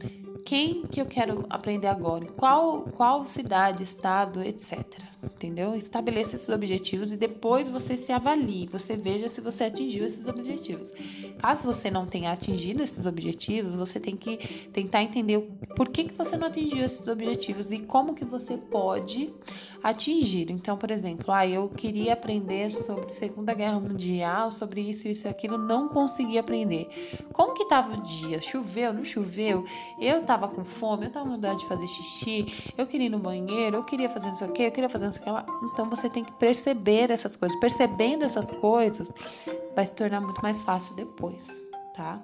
quem 0.44 0.82
que 0.86 1.00
eu 1.00 1.06
quero 1.06 1.46
aprender 1.48 1.86
agora, 1.86 2.26
qual, 2.26 2.82
qual 2.82 3.24
cidade, 3.24 3.82
estado, 3.82 4.42
etc. 4.42 4.84
Entendeu? 5.22 5.74
Estabeleça 5.74 6.36
esses 6.36 6.48
objetivos 6.48 7.12
e 7.12 7.16
depois 7.16 7.68
você 7.68 7.94
se 7.96 8.10
avalie, 8.10 8.66
você 8.66 8.96
veja 8.96 9.28
se 9.28 9.40
você 9.40 9.64
atingiu 9.64 10.04
esses 10.04 10.26
objetivos. 10.26 10.90
Caso 11.38 11.64
você 11.64 11.90
não 11.90 12.06
tenha 12.06 12.32
atingido 12.32 12.82
esses 12.82 13.04
objetivos, 13.04 13.74
você 13.74 14.00
tem 14.00 14.16
que 14.16 14.38
tentar 14.72 15.02
entender 15.02 15.38
por 15.76 15.88
que, 15.88 16.04
que 16.04 16.14
você 16.14 16.38
não 16.38 16.46
atingiu 16.46 16.82
esses 16.82 17.06
objetivos 17.06 17.70
e 17.70 17.80
como 17.80 18.14
que 18.14 18.24
você 18.24 18.56
pode 18.56 19.30
atingir. 19.82 20.50
Então, 20.50 20.76
por 20.76 20.90
exemplo, 20.90 21.32
ah, 21.32 21.46
eu 21.46 21.68
queria 21.68 22.14
aprender 22.14 22.70
sobre 22.70 23.10
Segunda 23.10 23.52
Guerra 23.52 23.80
Mundial, 23.80 24.50
sobre 24.50 24.80
isso, 24.80 25.06
isso 25.08 25.26
e 25.26 25.30
aquilo, 25.30 25.58
não 25.58 25.88
consegui 25.88 26.38
aprender. 26.38 26.88
Como 27.32 27.54
que 27.54 27.62
estava 27.62 27.94
o 27.94 28.00
dia? 28.00 28.40
Choveu, 28.40 28.92
não 28.92 29.04
choveu? 29.04 29.64
Eu 29.98 30.22
tava 30.24 30.48
com 30.48 30.64
fome, 30.64 31.06
eu 31.06 31.10
tava 31.10 31.26
com 31.26 31.32
vontade 31.32 31.60
de 31.60 31.66
fazer 31.66 31.86
xixi, 31.86 32.72
eu 32.76 32.86
queria 32.86 33.06
ir 33.06 33.10
no 33.10 33.18
banheiro, 33.18 33.76
eu 33.76 33.84
queria 33.84 34.08
fazer 34.08 34.28
não 34.28 34.34
sei 34.34 34.48
o 34.48 34.50
eu 34.60 34.72
queria 34.72 34.88
fazer 34.88 35.09
o 35.16 35.20
que 35.20 35.30
lá. 35.30 35.44
Então 35.64 35.88
você 35.88 36.08
tem 36.08 36.24
que 36.24 36.32
perceber 36.32 37.10
essas 37.10 37.36
coisas. 37.36 37.58
Percebendo 37.60 38.24
essas 38.24 38.50
coisas, 38.50 39.12
vai 39.74 39.86
se 39.86 39.94
tornar 39.94 40.20
muito 40.20 40.42
mais 40.42 40.60
fácil 40.62 40.94
depois, 40.96 41.42
tá? 41.94 42.18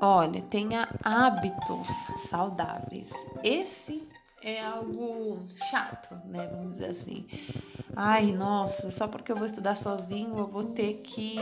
Olha, 0.00 0.42
tenha 0.42 0.88
hábitos 1.02 1.88
saudáveis. 2.28 3.10
Esse 3.42 4.08
é 4.42 4.62
algo 4.62 5.46
chato, 5.70 6.14
né? 6.26 6.46
Vamos 6.52 6.72
dizer 6.72 6.90
assim. 6.90 7.26
Ai, 7.96 8.30
nossa, 8.32 8.90
só 8.90 9.08
porque 9.08 9.32
eu 9.32 9.36
vou 9.36 9.46
estudar 9.46 9.76
sozinho, 9.76 10.38
eu 10.38 10.46
vou 10.46 10.66
ter 10.66 11.00
que 11.02 11.36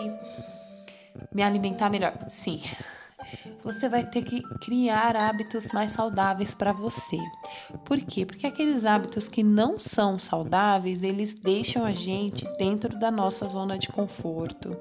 me 1.33 1.43
alimentar 1.43 1.91
melhor. 1.91 2.15
Sim. 2.29 2.63
Você 3.63 3.89
vai 3.89 4.05
ter 4.05 4.23
que 4.23 4.43
criar 4.61 5.17
hábitos 5.17 5.69
mais 5.73 5.91
saudáveis 5.91 6.55
para 6.55 6.73
você. 6.73 7.19
Por 7.85 8.01
quê? 8.01 8.25
Porque 8.25 8.47
aqueles 8.47 8.85
hábitos 8.85 9.29
que 9.29 9.43
não 9.43 9.79
são 9.79 10.19
saudáveis, 10.19 11.03
eles 11.03 11.35
deixam 11.35 11.85
a 11.85 11.93
gente 11.93 12.47
dentro 12.59 12.99
da 12.99 13.11
nossa 13.11 13.47
zona 13.47 13.79
de 13.79 13.89
conforto 13.89 14.77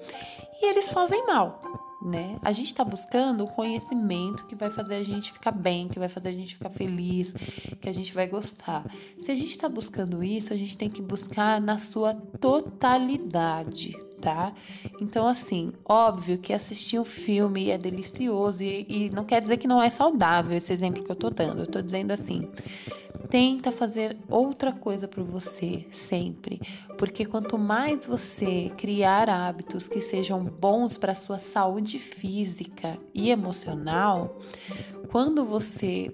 e 0.62 0.70
eles 0.70 0.90
fazem 0.92 1.26
mal 1.26 1.86
né? 2.06 2.38
A 2.44 2.52
gente 2.52 2.68
está 2.68 2.84
buscando 2.84 3.44
o 3.44 3.48
conhecimento 3.50 4.46
que 4.46 4.56
vai 4.56 4.70
fazer 4.70 4.96
a 4.96 5.04
gente 5.04 5.32
ficar 5.32 5.52
bem, 5.52 5.88
que 5.88 5.98
vai 5.98 6.08
fazer 6.08 6.30
a 6.30 6.32
gente 6.32 6.54
ficar 6.54 6.70
feliz, 6.70 7.34
que 7.82 7.90
a 7.90 7.92
gente 7.92 8.14
vai 8.14 8.28
gostar. 8.28 8.86
Se 9.18 9.32
a 9.32 9.36
gente 9.36 9.50
está 9.50 9.68
buscando 9.68 10.24
isso, 10.24 10.54
a 10.54 10.56
gente 10.56 10.78
tem 10.78 10.90
que 10.90 11.02
buscar 11.02 11.60
na 11.60 11.80
sua 11.80 12.14
totalidade, 12.40 13.98
tá? 14.22 14.54
Então, 15.00 15.28
assim, 15.28 15.74
óbvio 15.84 16.38
que 16.38 16.54
assistir 16.54 17.00
um 17.00 17.06
filme 17.06 17.70
é 17.70 17.78
delicioso 17.78 18.64
e, 18.64 18.86
e 18.88 19.10
não 19.10 19.24
quer 19.24 19.42
dizer 19.42 19.58
que 19.58 19.68
não 19.68 19.82
é 19.82 19.90
saudável 19.90 20.58
esse 20.58 20.72
exemplo 20.72 21.04
que 21.04 21.12
eu 21.12 21.16
tô 21.16 21.30
dando. 21.30 21.62
Eu 21.62 21.68
tô 21.68 21.82
dizendo 21.82 22.12
assim, 22.12 22.50
tenta 23.30 23.72
fazer 23.72 24.18
outra 24.30 24.72
coisa 24.72 25.08
para 25.08 25.24
você 25.24 25.86
sempre, 25.92 26.62
porque 26.98 27.26
quanto 27.26 27.58
mais 27.58 28.06
você 28.06 28.72
criar 28.78 29.30
hábitos 29.30 29.88
que 29.88 30.02
sejam 30.02 30.44
bons 30.44 30.98
para 30.98 31.14
sua 31.14 31.40
saúde 31.40 32.00
física 32.00 32.98
e 33.14 33.30
emocional, 33.30 34.38
quando 35.12 35.46
você 35.46 36.14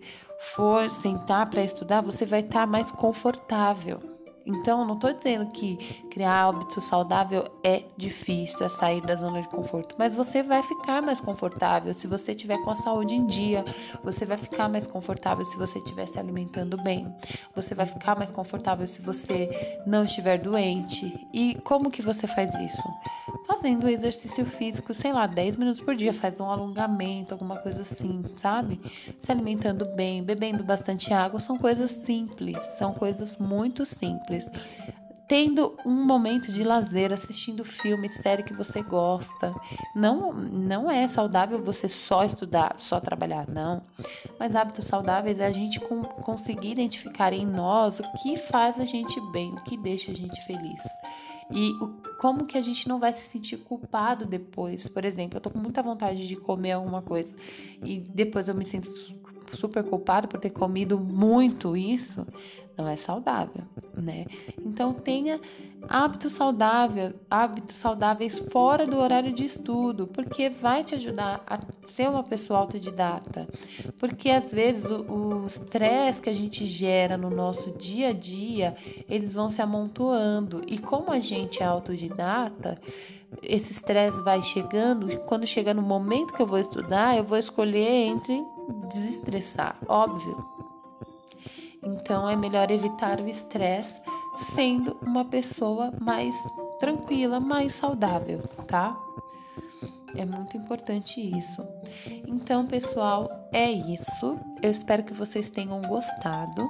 for 0.55 0.89
sentar 0.89 1.49
para 1.49 1.63
estudar, 1.63 2.01
você 2.01 2.25
vai 2.25 2.39
estar 2.39 2.61
tá 2.61 2.65
mais 2.65 2.91
confortável. 2.91 3.99
Então, 4.45 4.85
não 4.85 4.95
estou 4.95 5.13
dizendo 5.13 5.51
que 5.51 5.77
criar 6.09 6.47
hábito 6.47 6.81
saudável 6.81 7.47
é 7.63 7.83
difícil, 7.95 8.65
é 8.65 8.69
sair 8.69 9.01
da 9.01 9.15
zona 9.15 9.41
de 9.41 9.47
conforto, 9.47 9.95
mas 9.97 10.15
você 10.15 10.41
vai 10.41 10.63
ficar 10.63 11.01
mais 11.01 11.19
confortável 11.19 11.93
se 11.93 12.07
você 12.07 12.33
tiver 12.33 12.57
com 12.63 12.71
a 12.71 12.75
saúde 12.75 13.13
em 13.13 13.25
dia, 13.25 13.63
você 14.03 14.25
vai 14.25 14.37
ficar 14.37 14.67
mais 14.67 14.87
confortável 14.87 15.45
se 15.45 15.57
você 15.57 15.79
estiver 15.79 16.07
se 16.07 16.17
alimentando 16.17 16.75
bem, 16.77 17.13
você 17.55 17.75
vai 17.75 17.85
ficar 17.85 18.15
mais 18.15 18.31
confortável 18.31 18.87
se 18.87 19.01
você 19.01 19.49
não 19.85 20.03
estiver 20.03 20.39
doente. 20.39 21.27
E 21.33 21.55
como 21.63 21.91
que 21.91 22.01
você 22.01 22.25
faz 22.27 22.53
isso? 22.55 22.81
Fazendo 23.45 23.87
exercício 23.87 24.45
físico, 24.45 24.93
sei 24.93 25.13
lá, 25.13 25.27
10 25.27 25.55
minutos 25.55 25.81
por 25.81 25.95
dia, 25.95 26.13
faz 26.13 26.39
um 26.39 26.49
alongamento, 26.49 27.33
alguma 27.33 27.57
coisa 27.57 27.81
assim, 27.81 28.23
sabe? 28.37 28.79
Se 29.19 29.31
alimentando 29.31 29.85
bem, 29.85 30.23
bebendo 30.23 30.63
bastante 30.63 31.13
água, 31.13 31.39
são 31.39 31.57
coisas 31.57 31.91
simples, 31.91 32.57
são 32.77 32.93
coisas 32.93 33.37
muito 33.37 33.85
simples 33.85 34.30
simples. 34.39 34.49
Tendo 35.27 35.77
um 35.85 36.05
momento 36.05 36.51
de 36.51 36.61
lazer, 36.61 37.13
assistindo 37.13 37.63
filme, 37.63 38.11
série 38.11 38.43
que 38.43 38.53
você 38.53 38.81
gosta. 38.81 39.53
Não, 39.95 40.33
não 40.33 40.91
é 40.91 41.07
saudável 41.07 41.63
você 41.63 41.87
só 41.87 42.25
estudar, 42.25 42.75
só 42.77 42.99
trabalhar, 42.99 43.47
não. 43.47 43.81
Mas 44.37 44.57
hábitos 44.57 44.87
saudáveis 44.87 45.39
é 45.39 45.45
a 45.45 45.51
gente 45.51 45.79
com, 45.79 46.03
conseguir 46.03 46.71
identificar 46.71 47.31
em 47.31 47.45
nós 47.45 48.01
o 48.01 48.03
que 48.21 48.35
faz 48.35 48.77
a 48.77 48.83
gente 48.83 49.21
bem, 49.31 49.53
o 49.53 49.63
que 49.63 49.77
deixa 49.77 50.11
a 50.11 50.15
gente 50.15 50.43
feliz. 50.45 50.83
E 51.49 51.71
o, 51.81 51.87
como 52.19 52.45
que 52.45 52.57
a 52.57 52.61
gente 52.61 52.89
não 52.89 52.99
vai 52.99 53.13
se 53.13 53.29
sentir 53.29 53.55
culpado 53.57 54.25
depois? 54.25 54.89
Por 54.89 55.05
exemplo, 55.05 55.37
eu 55.37 55.41
tô 55.41 55.49
com 55.49 55.59
muita 55.59 55.81
vontade 55.81 56.27
de 56.27 56.35
comer 56.35 56.73
alguma 56.73 57.01
coisa 57.01 57.35
e 57.83 57.99
depois 57.99 58.49
eu 58.49 58.55
me 58.55 58.65
sinto 58.65 58.89
super 59.53 59.83
culpado 59.83 60.27
por 60.27 60.39
ter 60.39 60.49
comido 60.49 60.99
muito 60.99 61.75
isso, 61.75 62.25
não 62.77 62.87
é 62.87 62.95
saudável, 62.95 63.63
né? 63.93 64.25
Então 64.65 64.93
tenha 64.93 65.39
hábitos 65.87 66.33
saudáveis, 66.33 67.13
hábitos 67.29 67.75
saudáveis 67.77 68.39
fora 68.39 68.87
do 68.87 68.97
horário 68.97 69.33
de 69.33 69.45
estudo, 69.45 70.07
porque 70.07 70.49
vai 70.49 70.83
te 70.83 70.95
ajudar 70.95 71.43
a 71.45 71.59
ser 71.83 72.09
uma 72.09 72.23
pessoa 72.23 72.59
autodidata. 72.59 73.47
Porque 73.99 74.29
às 74.29 74.51
vezes 74.51 74.89
o 74.89 75.45
estresse 75.45 76.21
que 76.21 76.29
a 76.29 76.33
gente 76.33 76.65
gera 76.65 77.17
no 77.17 77.29
nosso 77.29 77.71
dia 77.77 78.09
a 78.09 78.13
dia, 78.13 78.75
eles 79.09 79.33
vão 79.33 79.49
se 79.49 79.61
amontoando. 79.61 80.61
E 80.67 80.77
como 80.77 81.11
a 81.11 81.19
gente 81.19 81.61
é 81.61 81.65
autodidata, 81.65 82.79
esse 83.41 83.71
estresse 83.71 84.21
vai 84.21 84.41
chegando, 84.41 85.17
quando 85.21 85.45
chega 85.45 85.73
no 85.73 85.81
momento 85.81 86.33
que 86.33 86.41
eu 86.41 86.47
vou 86.47 86.59
estudar, 86.59 87.17
eu 87.17 87.23
vou 87.23 87.37
escolher 87.37 88.07
entre 88.07 88.43
desestressar, 88.71 89.77
óbvio. 89.87 90.45
Então 91.83 92.29
é 92.29 92.35
melhor 92.35 92.69
evitar 92.69 93.19
o 93.19 93.27
estresse 93.27 93.99
sendo 94.55 94.97
uma 95.01 95.25
pessoa 95.25 95.91
mais 95.99 96.35
tranquila, 96.79 97.39
mais 97.39 97.73
saudável, 97.73 98.39
tá? 98.67 98.97
É 100.15 100.25
muito 100.25 100.57
importante 100.57 101.19
isso. 101.21 101.65
Então, 102.27 102.65
pessoal, 102.65 103.29
é 103.51 103.71
isso. 103.71 104.37
Eu 104.61 104.69
espero 104.69 105.03
que 105.03 105.13
vocês 105.13 105.49
tenham 105.49 105.81
gostado. 105.81 106.69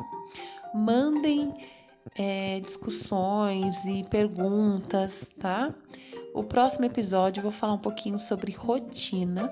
Mandem 0.74 1.54
é, 2.16 2.60
discussões 2.60 3.84
e 3.86 4.04
perguntas, 4.04 5.30
tá? 5.40 5.74
O 6.34 6.44
próximo 6.44 6.86
episódio 6.86 7.40
eu 7.40 7.44
vou 7.44 7.52
falar 7.52 7.74
um 7.74 7.80
pouquinho 7.80 8.20
sobre 8.20 8.52
rotina 8.52 9.50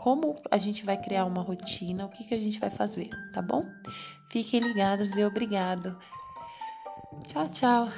como 0.00 0.40
a 0.50 0.56
gente 0.56 0.84
vai 0.84 0.96
criar 0.96 1.26
uma 1.26 1.42
rotina, 1.42 2.06
o 2.06 2.08
que, 2.08 2.24
que 2.24 2.32
a 2.32 2.38
gente 2.38 2.58
vai 2.58 2.70
fazer, 2.70 3.10
tá 3.34 3.42
bom? 3.42 3.66
Fiquem 4.30 4.60
ligados 4.60 5.14
e 5.14 5.22
obrigado. 5.22 5.98
Tchau, 7.26 7.48
tchau. 7.48 7.88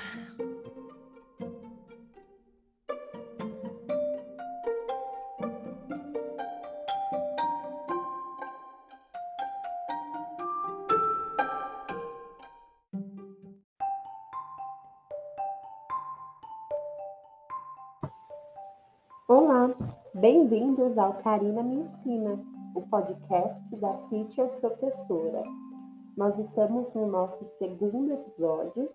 Olá, 19.29 19.71
bem-vindos 20.15 20.99
ao 20.99 21.15
Karina 21.23 21.63
Me 21.63 21.77
Ensina, 21.77 22.39
o 22.75 22.83
podcast 22.83 23.75
da 23.77 23.95
Teacher 24.11 24.47
Professora. 24.61 25.43
Nós 26.19 26.39
estamos 26.39 26.93
no 26.93 27.07
nosso 27.07 27.43
segundo 27.57 28.13
episódio 28.13 28.91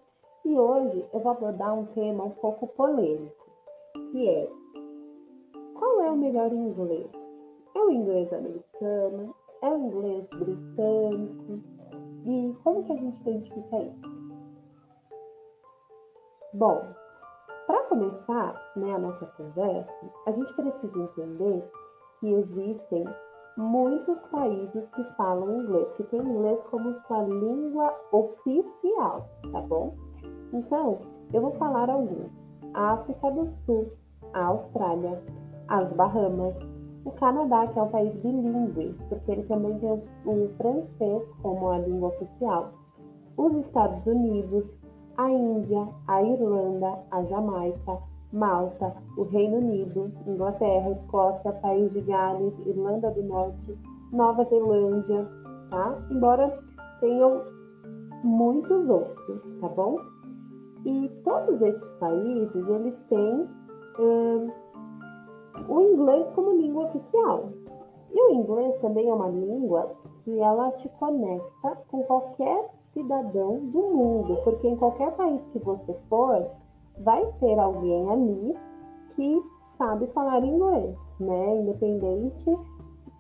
e 0.45 0.53
hoje 0.53 1.03
eu 1.12 1.19
vou 1.19 1.32
abordar 1.32 1.73
um 1.73 1.86
tema 1.88 2.23
um 2.23 2.30
pouco 2.30 2.67
polêmico, 2.67 3.47
que 4.12 4.30
é 4.30 4.47
qual 5.73 6.01
é 6.01 6.12
o 6.12 6.15
melhor 6.15 6.53
inglês? 6.53 7.10
É 7.75 7.80
o 7.80 7.89
inglês 7.89 8.32
americano? 8.32 9.36
É 9.63 9.69
o 9.69 9.77
inglês 9.77 10.27
britânico? 10.30 11.63
E 12.25 12.56
como 12.63 12.84
que 12.84 12.93
a 12.93 12.97
gente 12.97 13.19
identifica 13.21 13.77
isso? 13.80 14.17
Bom, 16.53 16.82
começar 17.88 18.54
né, 18.76 18.93
a 18.93 19.00
nossa 19.00 19.26
conversa, 19.26 19.93
a 20.26 20.32
gente 20.32 20.54
precisa 20.54 21.00
entender 21.00 21.63
que 22.19 22.34
existem 22.34 23.06
muitos 23.58 24.21
países 24.28 24.88
que 24.89 25.04
falam 25.15 25.62
inglês, 25.62 25.91
que 25.93 26.04
têm 26.04 26.21
inglês 26.21 26.62
como 26.69 26.95
sua 26.95 27.23
língua 27.23 27.93
oficial, 28.12 29.28
tá 29.52 29.62
bom? 29.62 29.95
Então, 30.54 31.00
eu 31.34 31.41
vou 31.41 31.52
falar 31.54 31.89
alguns: 31.89 32.32
a 32.73 32.93
África 32.93 33.32
do 33.32 33.47
Sul, 33.65 33.91
a 34.34 34.45
Austrália, 34.45 35.21
as 35.67 35.91
Bahamas, 35.93 36.56
o 37.04 37.12
Canadá, 37.12 37.67
que 37.67 37.80
é 37.80 37.82
um 37.82 37.89
país 37.89 38.13
bilíngue, 38.15 38.95
porque 39.10 39.32
ele 39.32 39.43
também 39.43 39.78
tem 39.80 39.91
o 40.26 40.50
francês 40.58 41.32
como 41.41 41.69
a 41.69 41.80
língua 41.80 42.10
oficial, 42.10 42.71
os 43.38 43.56
Estados 43.56 44.06
Unidos, 44.06 44.65
a 45.17 45.30
Índia, 45.30 45.88
a 46.08 46.21
Irlanda, 46.21 46.99
a 47.12 47.23
Jamaica, 47.23 47.99
Malta, 48.32 48.93
o 49.17 49.23
Reino 49.23 49.58
Unido, 49.58 50.12
Inglaterra, 50.27 50.91
Escócia, 50.91 51.51
País 51.53 51.91
de 51.93 52.01
Gales, 52.01 52.53
Irlanda 52.65 53.10
do 53.12 53.23
Norte, 53.23 53.77
Nova 54.12 54.43
Zelândia, 54.45 55.27
tá? 55.69 55.97
Embora 56.12 56.60
tenham 56.99 57.41
muitos 58.23 58.88
outros, 58.89 59.56
tá 59.60 59.67
bom? 59.69 59.97
E 60.86 61.10
todos 61.23 61.62
esses 61.62 61.93
países, 61.95 62.67
eles 62.67 62.95
têm 63.10 63.47
hum, 63.99 64.51
o 65.67 65.82
inglês 65.82 66.30
como 66.30 66.51
língua 66.51 66.86
oficial. 66.86 67.49
E 68.13 68.21
o 68.21 68.34
inglês 68.34 68.77
também 68.77 69.10
é 69.10 69.13
uma 69.13 69.30
língua 69.30 69.91
que 70.23 70.39
ela 70.39 70.71
te 70.71 70.88
conecta 70.89 71.77
com 71.89 72.03
qualquer 72.03 72.69
cidadão 72.98 73.60
do 73.60 73.80
mundo, 73.80 74.38
porque 74.44 74.68
em 74.68 74.76
qualquer 74.76 75.12
país 75.12 75.46
que 75.48 75.60
você 75.60 75.94
for, 76.10 76.48
vai 77.00 77.24
ter 77.40 77.60
alguém 77.60 78.10
ali 78.10 78.58
que 79.16 79.42
sabe 79.78 80.08
falar 80.08 80.44
inglês, 80.44 80.98
né? 81.20 81.62
Independente 81.62 82.58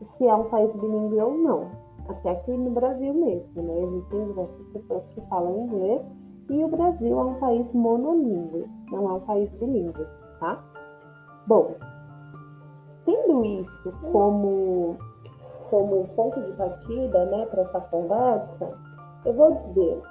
se 0.01 0.27
é 0.27 0.33
um 0.33 0.45
país 0.45 0.75
bilíngue 0.75 1.21
ou 1.21 1.37
não. 1.37 1.69
Até 2.09 2.31
aqui 2.31 2.51
no 2.51 2.71
Brasil 2.71 3.13
mesmo, 3.13 3.61
né? 3.61 3.81
Existem 3.81 4.25
diversas 4.25 4.67
pessoas 4.69 5.07
que 5.09 5.21
falam 5.27 5.65
inglês 5.65 6.11
e 6.49 6.63
o 6.63 6.67
Brasil 6.69 7.19
é 7.19 7.23
um 7.23 7.35
país 7.35 7.71
monolíngue, 7.73 8.65
não 8.91 9.09
é 9.09 9.13
um 9.13 9.19
país 9.19 9.51
bilíngue, 9.55 10.07
tá? 10.39 10.63
Bom, 11.45 11.75
tendo 13.05 13.45
isso 13.45 13.91
como, 14.11 14.97
como 15.69 16.07
ponto 16.15 16.41
de 16.41 16.51
partida, 16.53 17.25
né, 17.25 17.45
para 17.47 17.63
essa 17.63 17.81
conversa, 17.81 18.86
eu 19.25 19.33
vou 19.33 19.53
dizer, 19.55 20.01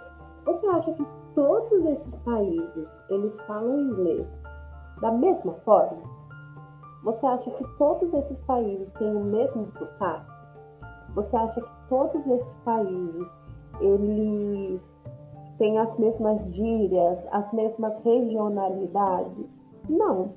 você 0.44 0.66
acha 0.68 0.92
que 0.92 1.06
todos 1.34 1.84
esses 1.86 2.18
países, 2.20 2.88
eles 3.10 3.40
falam 3.42 3.80
inglês 3.80 4.26
da 5.00 5.10
mesma 5.12 5.52
forma? 5.64 6.02
Você 7.04 7.24
acha 7.26 7.50
que 7.50 7.64
todos 7.76 8.12
esses 8.14 8.40
países 8.40 8.90
têm 8.92 9.14
o 9.14 9.24
mesmo 9.24 9.66
sotaque? 9.78 10.32
Você 11.14 11.36
acha 11.36 11.60
que 11.60 11.88
todos 11.88 12.26
esses 12.26 12.56
países 12.58 13.28
eles 13.80 14.80
têm 15.58 15.78
as 15.78 15.96
mesmas 15.98 16.52
gírias, 16.52 17.18
as 17.30 17.52
mesmas 17.52 17.94
regionalidades? 18.02 19.60
Não. 19.88 20.32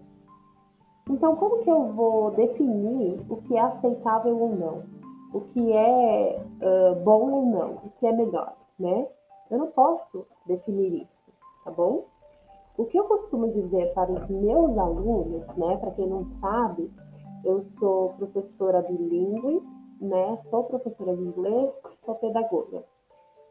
Então, 1.10 1.36
como 1.36 1.64
que 1.64 1.72
eu 1.72 1.92
vou 1.94 2.32
definir 2.32 3.20
o 3.30 3.38
que 3.38 3.56
é 3.56 3.62
aceitável 3.62 4.40
ou 4.40 4.56
não? 4.56 4.99
O 5.34 5.42
que 5.42 5.72
é 5.72 6.42
uh, 6.42 6.96
bom 7.04 7.32
ou 7.32 7.46
não? 7.46 7.72
O 7.86 7.90
que 8.00 8.08
é 8.08 8.12
melhor, 8.12 8.56
né? 8.80 9.08
Eu 9.50 9.60
não 9.60 9.68
posso 9.68 10.26
definir 10.46 11.04
isso, 11.04 11.32
tá 11.64 11.72
bom? 11.72 12.06
O 12.78 12.86
que 12.86 12.98
eu 12.98 13.04
costumo 13.04 13.52
dizer 13.52 13.94
para 13.94 14.12
os 14.12 14.28
meus 14.30 14.78
alunos, 14.78 15.48
né, 15.58 15.76
para 15.78 15.92
quem 15.92 16.08
não 16.08 16.26
sabe, 16.32 16.90
eu 17.44 17.62
sou 17.78 18.14
professora 18.14 18.82
bilíngue, 18.82 19.62
né, 20.00 20.38
sou 20.50 20.64
professora 20.64 21.16
de 21.16 21.24
inglês, 21.24 21.78
sou 22.06 22.16
pedagoga. 22.16 22.84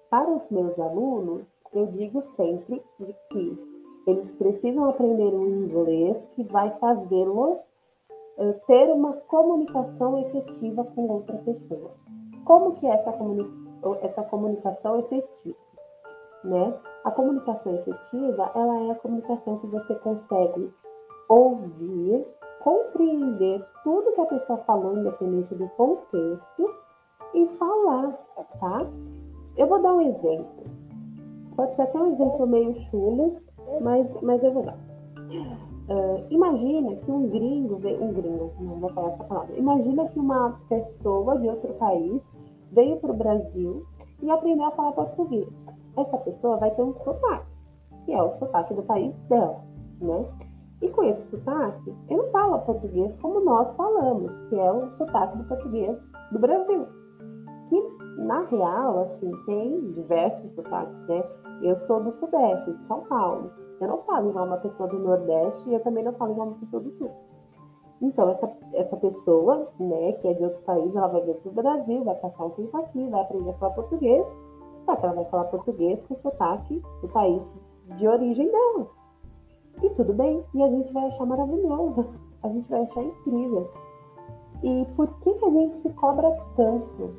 Para 0.09 0.31
os 0.31 0.51
meus 0.51 0.79
alunos, 0.79 1.47
eu 1.75 1.87
digo 1.87 2.23
sempre 2.23 2.83
de 2.99 3.15
que 3.31 3.69
eles 4.07 4.33
precisam 4.33 4.89
aprender 4.89 5.35
um 5.35 5.47
inglês 5.47 6.17
que 6.35 6.43
vai 6.45 6.71
fazê-los 6.79 7.67
uh, 8.39 8.55
ter 8.67 8.91
uma 8.91 9.13
comunicação 9.13 10.19
efetiva 10.19 10.85
com 10.85 11.09
outra 11.09 11.37
pessoa. 11.39 11.91
Como 12.45 12.75
que 12.75 12.87
é 12.87 12.91
essa, 12.91 13.13
comuni 13.13 13.47
essa 14.03 14.23
comunicação 14.23 14.99
efetiva? 15.01 15.69
né? 16.45 16.75
A 17.05 17.11
comunicação 17.11 17.75
efetiva, 17.75 18.51
ela 18.55 18.81
é 18.85 18.91
a 18.91 18.95
comunicação 18.97 19.59
que 19.59 19.67
você 19.67 19.95
consegue 19.97 20.73
ouvir, 21.29 22.27
compreender 22.63 23.65
tudo 23.85 24.13
que 24.13 24.21
a 24.21 24.27
pessoa 24.27 24.59
falou, 24.59 24.97
independente 24.97 25.55
do 25.55 25.69
contexto, 25.71 26.75
e 27.35 27.47
falar, 27.47 28.13
tá? 28.59 28.79
Eu 29.57 29.67
vou 29.67 29.83
dar 29.83 29.95
um 29.95 30.01
exemplo. 30.01 30.65
Pode 31.57 31.75
ser 31.77 31.83
até 31.83 31.99
um 31.99 32.13
exemplo 32.13 32.47
meio 32.47 32.75
chulo, 32.75 33.37
mas, 33.81 34.07
mas 34.23 34.43
eu 34.43 34.53
vou 34.53 34.63
dar. 34.63 34.79
Uh, 35.89 36.27
imagina 36.31 36.97
que 36.97 37.11
um 37.11 37.29
gringo, 37.29 37.77
um 37.77 38.13
gringo, 38.13 38.53
não 38.61 38.77
vou 38.77 38.91
falar 38.91 39.09
essa 39.09 39.25
palavra. 39.25 39.57
Imagina 39.57 40.07
que 40.09 40.19
uma 40.19 40.61
pessoa 40.69 41.39
de 41.39 41.49
outro 41.49 41.73
país 41.75 42.21
veio 42.73 42.97
para 42.99 43.11
o 43.11 43.17
Brasil 43.17 43.87
e 44.23 44.31
aprendeu 44.31 44.67
a 44.67 44.71
falar 44.73 44.93
português 44.93 45.49
essa 46.01 46.19
pessoa 46.19 46.57
vai 46.57 46.71
ter 46.71 46.83
um 46.83 46.95
sotaque, 46.95 47.47
que 48.05 48.13
é 48.13 48.23
o 48.23 48.37
sotaque 48.39 48.75
do 48.75 48.83
país 48.83 49.15
dela, 49.29 49.61
né? 50.01 50.25
E 50.81 50.89
com 50.91 51.03
esse 51.03 51.29
sotaque, 51.29 51.95
ele 52.09 52.23
não 52.23 52.31
fala 52.31 52.59
português 52.59 53.17
como 53.21 53.41
nós 53.41 53.75
falamos, 53.75 54.31
que 54.49 54.59
é 54.59 54.73
o 54.73 54.89
sotaque 54.97 55.37
do 55.39 55.45
português 55.45 56.01
do 56.31 56.39
Brasil. 56.39 56.87
Que, 57.69 57.83
na 58.19 58.43
real, 58.45 59.01
assim, 59.01 59.31
tem 59.45 59.93
diversos 59.93 60.53
sotaques, 60.55 60.97
né? 61.09 61.23
Eu 61.63 61.77
sou 61.81 62.03
do 62.03 62.13
Sudeste, 62.13 62.73
de 62.73 62.87
São 62.87 63.01
Paulo. 63.07 63.51
Eu 63.81 63.89
não 63.89 63.99
falo 63.99 64.31
igual 64.31 64.47
uma 64.47 64.57
pessoa 64.59 64.89
do 64.89 64.99
Nordeste 64.99 65.69
e 65.69 65.75
eu 65.75 65.81
também 65.81 66.05
não 66.05 66.13
falo 66.13 66.33
igual 66.33 66.49
uma 66.49 66.59
pessoa 66.59 66.83
do 66.83 66.91
Sul. 66.93 67.11
Então, 68.01 68.31
essa, 68.31 68.51
essa 68.75 68.97
pessoa, 68.97 69.69
né, 69.79 70.13
que 70.13 70.29
é 70.29 70.35
de 70.35 70.45
outro 70.45 70.61
país, 70.63 70.95
ela 70.95 71.09
vai 71.09 71.21
vir 71.23 71.35
para 71.37 71.51
o 71.51 71.55
Brasil, 71.55 72.05
vai 72.05 72.15
passar 72.15 72.45
um 72.45 72.51
tempo 72.51 72.77
aqui, 72.77 73.09
vai 73.09 73.23
aprender 73.23 73.51
a 73.51 73.55
falar 73.55 73.75
português 73.75 74.37
só 74.89 74.97
que 74.97 75.05
ela 75.05 75.17
vai 75.17 75.25
falar 75.27 75.45
português 75.45 76.01
com 76.07 76.17
sotaque 76.17 76.83
do 77.03 77.09
país 77.09 77.43
de 77.95 78.09
origem 78.09 78.51
dela. 78.51 78.89
E 79.83 79.91
tudo 79.91 80.15
bem, 80.15 80.43
e 80.55 80.63
a 80.63 80.69
gente 80.71 80.91
vai 80.95 81.09
achar 81.09 81.27
maravilhoso, 81.27 82.07
a 82.43 82.49
gente 82.49 82.71
vai 82.71 82.85
achar 82.85 83.03
incrível. 83.03 83.71
E 84.63 84.87
por 84.97 85.07
que, 85.21 85.35
que 85.35 85.45
a 85.45 85.51
gente 85.51 85.79
se 85.81 85.91
cobra 85.91 86.35
tanto 86.57 87.15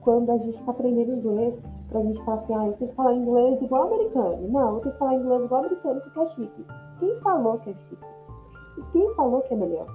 quando 0.00 0.30
a 0.30 0.38
gente 0.38 0.54
está 0.54 0.70
aprendendo 0.70 1.12
inglês? 1.12 1.62
Pra 1.90 2.00
gente 2.02 2.22
falar 2.24 2.36
assim, 2.36 2.54
ah, 2.54 2.66
eu 2.66 2.72
tenho 2.74 2.90
que 2.90 2.96
falar 2.96 3.14
inglês 3.14 3.60
igual 3.60 3.88
americano. 3.88 4.48
Não, 4.48 4.74
eu 4.74 4.80
tenho 4.80 4.92
que 4.92 4.98
falar 4.98 5.14
inglês 5.14 5.44
igual 5.44 5.60
americano 5.60 6.00
porque 6.00 6.20
é 6.20 6.26
chique. 6.26 6.66
Quem 7.00 7.20
falou 7.20 7.58
que 7.58 7.70
é 7.70 7.74
chique? 7.74 8.04
E 8.78 8.82
quem 8.92 9.14
falou 9.14 9.42
que 9.42 9.54
é 9.54 9.56
melhor? 9.56 9.86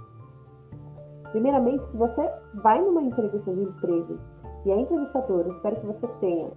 Primeiramente, 1.31 1.87
se 1.87 1.97
você 1.97 2.29
vai 2.55 2.81
numa 2.81 3.01
entrevista 3.01 3.53
de 3.53 3.61
emprego 3.61 4.19
e 4.65 4.71
a 4.71 4.77
entrevistadora 4.77 5.47
espera 5.49 5.75
que 5.75 5.85
você 5.85 6.07
tenha 6.19 6.49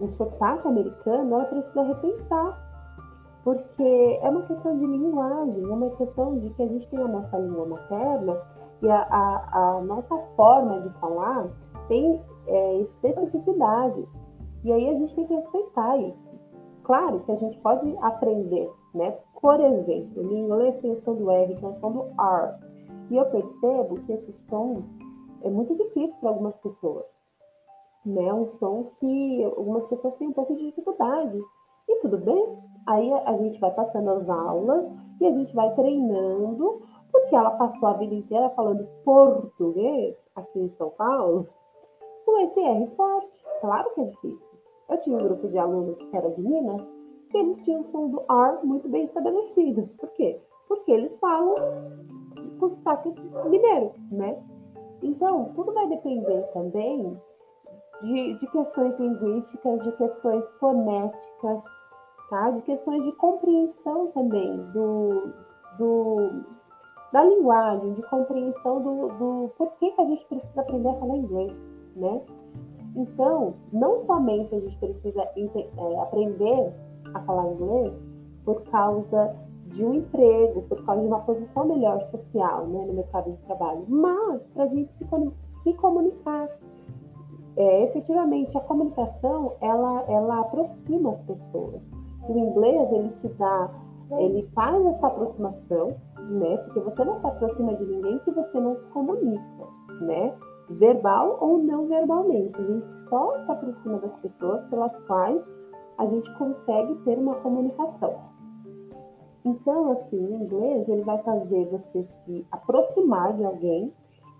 um 0.00 0.08
sotaque 0.10 0.66
americano, 0.66 1.34
ela 1.34 1.44
precisa 1.44 1.82
repensar. 1.82 2.70
Porque 3.44 4.18
é 4.22 4.28
uma 4.28 4.42
questão 4.42 4.78
de 4.78 4.86
linguagem, 4.86 5.64
é 5.64 5.74
uma 5.74 5.90
questão 5.90 6.38
de 6.38 6.50
que 6.50 6.62
a 6.62 6.68
gente 6.68 6.88
tem 6.88 7.00
a 7.00 7.08
nossa 7.08 7.36
língua 7.38 7.66
materna 7.66 8.36
e 8.82 8.88
a, 8.88 9.02
a, 9.10 9.76
a 9.76 9.80
nossa 9.80 10.16
forma 10.36 10.80
de 10.80 10.90
falar 11.00 11.48
tem 11.88 12.20
é, 12.46 12.80
especificidades. 12.80 14.12
E 14.64 14.72
aí 14.72 14.88
a 14.88 14.94
gente 14.94 15.14
tem 15.14 15.26
que 15.26 15.34
respeitar 15.34 15.96
isso. 15.98 16.30
Claro 16.84 17.20
que 17.20 17.32
a 17.32 17.36
gente 17.36 17.58
pode 17.58 17.96
aprender, 18.00 18.70
né? 18.94 19.16
Por 19.40 19.60
exemplo, 19.60 20.22
no 20.22 20.36
inglês 20.36 20.76
tem 20.80 20.92
o 20.92 21.00
som 21.02 21.14
do 21.14 21.30
R, 21.30 21.54
que 21.54 21.64
é 21.64 21.68
o 21.68 21.74
som 21.74 21.92
do 21.92 22.02
R. 22.20 22.58
E 23.10 23.16
eu 23.16 23.26
percebo 23.26 24.00
que 24.06 24.12
esse 24.12 24.32
som 24.48 24.82
é 25.42 25.50
muito 25.50 25.74
difícil 25.74 26.16
para 26.20 26.30
algumas 26.30 26.56
pessoas 26.56 27.22
né? 28.04 28.32
Um 28.32 28.48
som 28.48 28.90
que 28.98 29.44
algumas 29.44 29.86
pessoas 29.86 30.14
têm 30.16 30.28
um 30.28 30.32
pouco 30.32 30.54
de 30.54 30.66
dificuldade. 30.66 31.40
E 31.88 31.96
tudo 32.00 32.18
bem. 32.18 32.58
Aí 32.86 33.12
a 33.12 33.36
gente 33.36 33.60
vai 33.60 33.70
passando 33.70 34.10
as 34.10 34.28
aulas 34.28 34.90
e 35.20 35.26
a 35.26 35.30
gente 35.30 35.54
vai 35.54 35.72
treinando, 35.74 36.82
porque 37.12 37.34
ela 37.34 37.52
passou 37.52 37.88
a 37.88 37.92
vida 37.94 38.14
inteira 38.14 38.50
falando 38.50 38.88
português 39.04 40.16
aqui 40.34 40.58
em 40.58 40.70
São 40.70 40.90
Paulo, 40.90 41.48
com 42.32 42.40
esse 42.40 42.58
R 42.58 42.86
forte. 42.96 43.38
Claro 43.60 43.90
que 43.94 44.00
é 44.00 44.04
difícil. 44.04 44.48
Eu 44.88 44.98
tinha 45.00 45.16
um 45.16 45.20
grupo 45.20 45.48
de 45.48 45.58
alunos 45.58 46.02
que 46.02 46.16
era 46.16 46.30
de 46.30 46.42
Minas, 46.42 46.82
que 47.30 47.36
eles 47.36 47.62
tinham 47.62 47.82
o 47.82 47.84
som 47.84 48.08
do 48.08 48.20
R 48.20 48.64
muito 48.64 48.88
bem 48.88 49.04
estabelecido. 49.04 49.88
Por 49.98 50.08
quê? 50.12 50.40
Porque 50.66 50.92
eles 50.92 51.18
falam 51.18 51.54
com 52.58 52.68
sotaque 52.70 53.12
mineiro, 53.50 53.92
né? 54.10 54.42
Então, 55.02 55.52
tudo 55.54 55.72
vai 55.72 55.86
depender 55.88 56.42
também 56.54 57.20
de, 58.00 58.34
de 58.34 58.46
questões 58.46 58.98
linguísticas, 58.98 59.84
de 59.84 59.92
questões 59.92 60.50
fonéticas, 60.52 61.62
tá? 62.30 62.50
de 62.50 62.62
questões 62.62 63.04
de 63.04 63.12
compreensão 63.12 64.06
também 64.12 64.56
do, 64.72 65.32
do, 65.78 66.44
da 67.12 67.24
linguagem, 67.24 67.92
de 67.92 68.02
compreensão 68.04 68.80
do, 68.80 69.08
do 69.18 69.48
porquê 69.58 69.90
que 69.90 70.00
a 70.00 70.06
gente 70.06 70.24
precisa 70.26 70.60
aprender 70.60 70.88
a 70.88 70.94
falar 70.94 71.16
inglês, 71.16 71.71
né? 71.96 72.20
Então, 72.94 73.54
não 73.72 74.02
somente 74.02 74.54
a 74.54 74.60
gente 74.60 74.76
precisa 74.78 75.22
é, 75.22 76.00
aprender 76.00 76.72
a 77.14 77.20
falar 77.20 77.52
inglês 77.52 77.92
por 78.44 78.62
causa 78.64 79.34
de 79.66 79.84
um 79.84 79.94
emprego, 79.94 80.62
por 80.62 80.84
causa 80.84 81.00
de 81.00 81.08
uma 81.08 81.20
posição 81.20 81.64
melhor 81.64 82.02
social 82.06 82.66
né, 82.66 82.84
no 82.84 82.92
mercado 82.92 83.30
de 83.30 83.38
trabalho, 83.44 83.84
mas 83.88 84.42
para 84.48 84.64
a 84.64 84.66
gente 84.66 84.92
se, 84.92 85.06
se 85.62 85.72
comunicar, 85.74 86.48
é, 87.56 87.84
efetivamente 87.84 88.56
a 88.56 88.60
comunicação 88.60 89.54
ela 89.60 90.04
ela 90.08 90.40
aproxima 90.40 91.12
as 91.12 91.22
pessoas. 91.22 91.86
O 92.28 92.36
inglês 92.36 92.92
ele 92.92 93.10
te 93.10 93.28
dá, 93.28 93.70
ele 94.18 94.48
faz 94.54 94.84
essa 94.86 95.06
aproximação, 95.06 95.96
né? 96.18 96.56
Porque 96.58 96.80
você 96.80 97.04
não 97.04 97.18
se 97.18 97.26
aproxima 97.26 97.74
de 97.74 97.84
ninguém 97.84 98.18
que 98.20 98.30
você 98.30 98.60
não 98.60 98.76
se 98.76 98.88
comunica, 98.88 99.66
né? 100.00 100.34
Verbal 100.78 101.38
ou 101.40 101.58
não 101.58 101.86
verbalmente. 101.86 102.60
A 102.60 102.64
gente 102.64 102.92
só 103.08 103.38
se 103.40 103.50
aproxima 103.50 103.98
das 103.98 104.16
pessoas 104.16 104.64
pelas 104.66 104.98
quais 105.06 105.42
a 105.98 106.06
gente 106.06 106.32
consegue 106.38 106.94
ter 107.04 107.18
uma 107.18 107.34
comunicação. 107.36 108.14
Então, 109.44 109.92
assim, 109.92 110.24
o 110.24 110.34
inglês 110.34 110.88
ele 110.88 111.02
vai 111.02 111.18
fazer 111.18 111.66
você 111.66 112.04
se 112.04 112.46
aproximar 112.50 113.36
de 113.36 113.44
alguém 113.44 113.92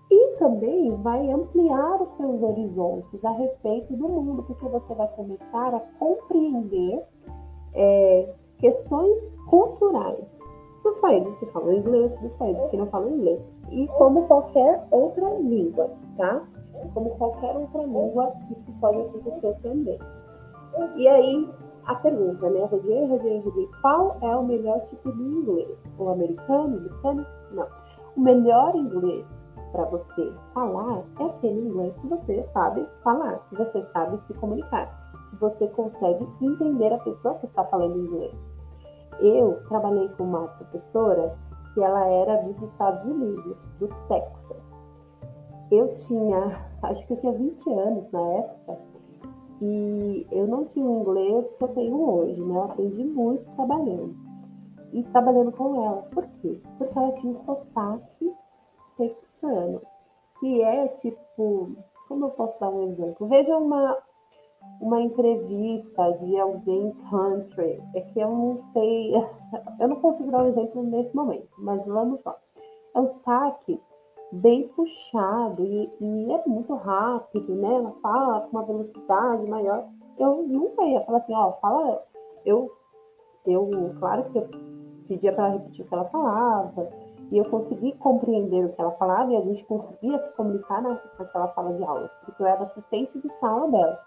e 0.09 0.35
também 0.37 0.91
vai 1.01 1.29
ampliar 1.31 2.01
os 2.01 2.09
seus 2.11 2.41
horizontes 2.41 3.23
a 3.25 3.31
respeito 3.31 3.95
do 3.95 4.07
mundo, 4.07 4.43
porque 4.43 4.65
você 4.67 4.93
vai 4.93 5.07
começar 5.09 5.73
a 5.73 5.79
compreender 5.99 7.03
é, 7.73 8.33
questões 8.59 9.17
culturais 9.49 10.37
dos 10.83 10.97
países 10.97 11.33
que 11.39 11.45
falam 11.47 11.73
inglês, 11.73 12.13
dos 12.19 12.33
países 12.33 12.65
que 12.67 12.77
não 12.77 12.87
falam 12.87 13.15
inglês. 13.15 13.41
E 13.69 13.87
como 13.87 14.27
qualquer 14.27 14.85
outra 14.91 15.29
língua, 15.39 15.89
tá? 16.17 16.43
Como 16.93 17.11
qualquer 17.11 17.55
outra 17.55 17.83
língua, 17.83 18.33
isso 18.51 18.71
pode 18.79 18.99
acontecer 18.99 19.55
também. 19.61 19.99
E 20.95 21.07
aí, 21.07 21.49
a 21.85 21.95
pergunta, 21.95 22.49
né? 22.49 22.65
Rodei, 22.65 23.07
rodei, 23.07 23.39
rodei. 23.39 23.69
Qual 23.81 24.17
é 24.21 24.35
o 24.35 24.43
melhor 24.43 24.79
tipo 24.85 25.11
de 25.11 25.21
inglês? 25.21 25.77
O 25.97 26.09
americano, 26.09 26.77
o 26.77 26.79
britânico? 26.79 27.29
Não. 27.51 27.67
O 28.15 28.21
melhor 28.21 28.75
inglês 28.75 29.25
para 29.71 29.85
você 29.85 30.31
falar 30.53 31.03
é 31.19 31.25
aquele 31.25 31.67
inglês 31.67 31.95
que 31.97 32.07
você 32.07 32.43
sabe 32.53 32.87
falar, 33.03 33.39
que 33.49 33.55
você 33.55 33.83
sabe 33.87 34.17
se 34.27 34.33
comunicar, 34.35 34.87
que 35.29 35.35
você 35.37 35.67
consegue 35.67 36.27
entender 36.41 36.93
a 36.93 36.99
pessoa 36.99 37.35
que 37.35 37.47
está 37.47 37.63
falando 37.65 37.97
inglês. 37.97 38.53
Eu 39.19 39.59
trabalhei 39.67 40.07
com 40.09 40.23
uma 40.23 40.47
professora 40.47 41.35
que 41.73 41.81
ela 41.81 42.05
era 42.07 42.41
dos 42.43 42.61
Estados 42.61 43.03
Unidos, 43.03 43.57
do 43.79 43.87
Texas. 44.07 44.63
Eu 45.71 45.93
tinha, 45.95 46.65
acho 46.83 47.05
que 47.07 47.13
eu 47.13 47.17
tinha 47.17 47.33
20 47.33 47.73
anos 47.73 48.11
na 48.11 48.21
época, 48.21 48.77
e 49.61 50.27
eu 50.31 50.45
não 50.47 50.65
tinha 50.65 50.85
o 50.85 51.01
inglês 51.01 51.51
que 51.53 51.63
eu 51.63 51.67
tenho 51.69 52.09
hoje, 52.09 52.41
né? 52.41 52.55
Eu 52.55 52.63
aprendi 52.63 53.03
muito 53.03 53.49
trabalhando. 53.55 54.15
E 54.91 55.03
trabalhando 55.05 55.51
com 55.51 55.85
ela. 55.85 56.01
Por 56.13 56.27
quê? 56.41 56.59
Porque 56.77 56.99
ela 56.99 57.11
tinha 57.13 57.33
um 57.33 57.39
sotaque 57.39 58.33
texano, 58.97 59.81
que 60.39 60.61
é 60.61 60.87
tipo, 60.89 61.71
como 62.07 62.25
eu 62.25 62.29
posso 62.31 62.59
dar 62.59 62.69
um 62.69 62.89
exemplo? 62.89 63.27
Veja 63.27 63.57
uma, 63.57 63.97
uma 64.83 64.99
entrevista 65.01 66.11
de 66.19 66.37
alguém 66.37 66.93
country, 67.09 67.81
é 67.95 68.01
que 68.01 68.19
eu 68.19 68.29
não 68.29 68.61
sei, 68.73 69.13
eu 69.79 69.87
não 69.87 69.95
consigo 69.95 70.29
dar 70.29 70.43
um 70.43 70.49
exemplo 70.49 70.83
nesse 70.83 71.15
momento, 71.15 71.47
mas 71.57 71.85
vamos 71.85 72.21
lá. 72.25 72.35
É 72.93 72.99
um 72.99 73.07
sotaque 73.07 73.79
bem 74.33 74.67
puxado 74.69 75.63
e, 75.63 75.89
e, 76.01 76.31
é 76.33 76.43
muito 76.45 76.75
rápido, 76.75 77.55
né? 77.55 77.75
Ela 77.75 77.91
fala 78.01 78.41
com 78.41 78.57
uma 78.57 78.65
velocidade 78.65 79.47
maior. 79.47 79.87
Eu 80.19 80.43
nunca 80.43 80.83
ia 80.83 81.01
falar 81.01 81.19
assim, 81.19 81.33
ó, 81.33 81.53
fala. 81.53 82.03
Eu, 82.45 82.69
eu 83.45 83.69
claro 83.99 84.25
que 84.25 84.37
eu 84.37 84.49
pedia 85.07 85.31
para 85.31 85.45
ela 85.45 85.53
repetir 85.53 85.85
o 85.85 85.87
que 85.87 85.93
ela 85.93 86.05
falava, 86.05 86.89
e 87.31 87.37
eu 87.37 87.45
consegui 87.45 87.93
compreender 87.93 88.65
o 88.65 88.73
que 88.73 88.81
ela 88.81 88.91
falava 88.91 89.31
e 89.31 89.37
a 89.37 89.41
gente 89.41 89.63
conseguia 89.65 90.19
se 90.19 90.29
comunicar 90.33 90.81
na, 90.81 90.99
naquela 91.17 91.47
sala 91.47 91.73
de 91.73 91.83
aula, 91.83 92.09
porque 92.25 92.41
eu 92.41 92.47
era 92.47 92.63
assistente 92.63 93.19
de 93.19 93.29
sala 93.33 93.71
dela. 93.71 93.99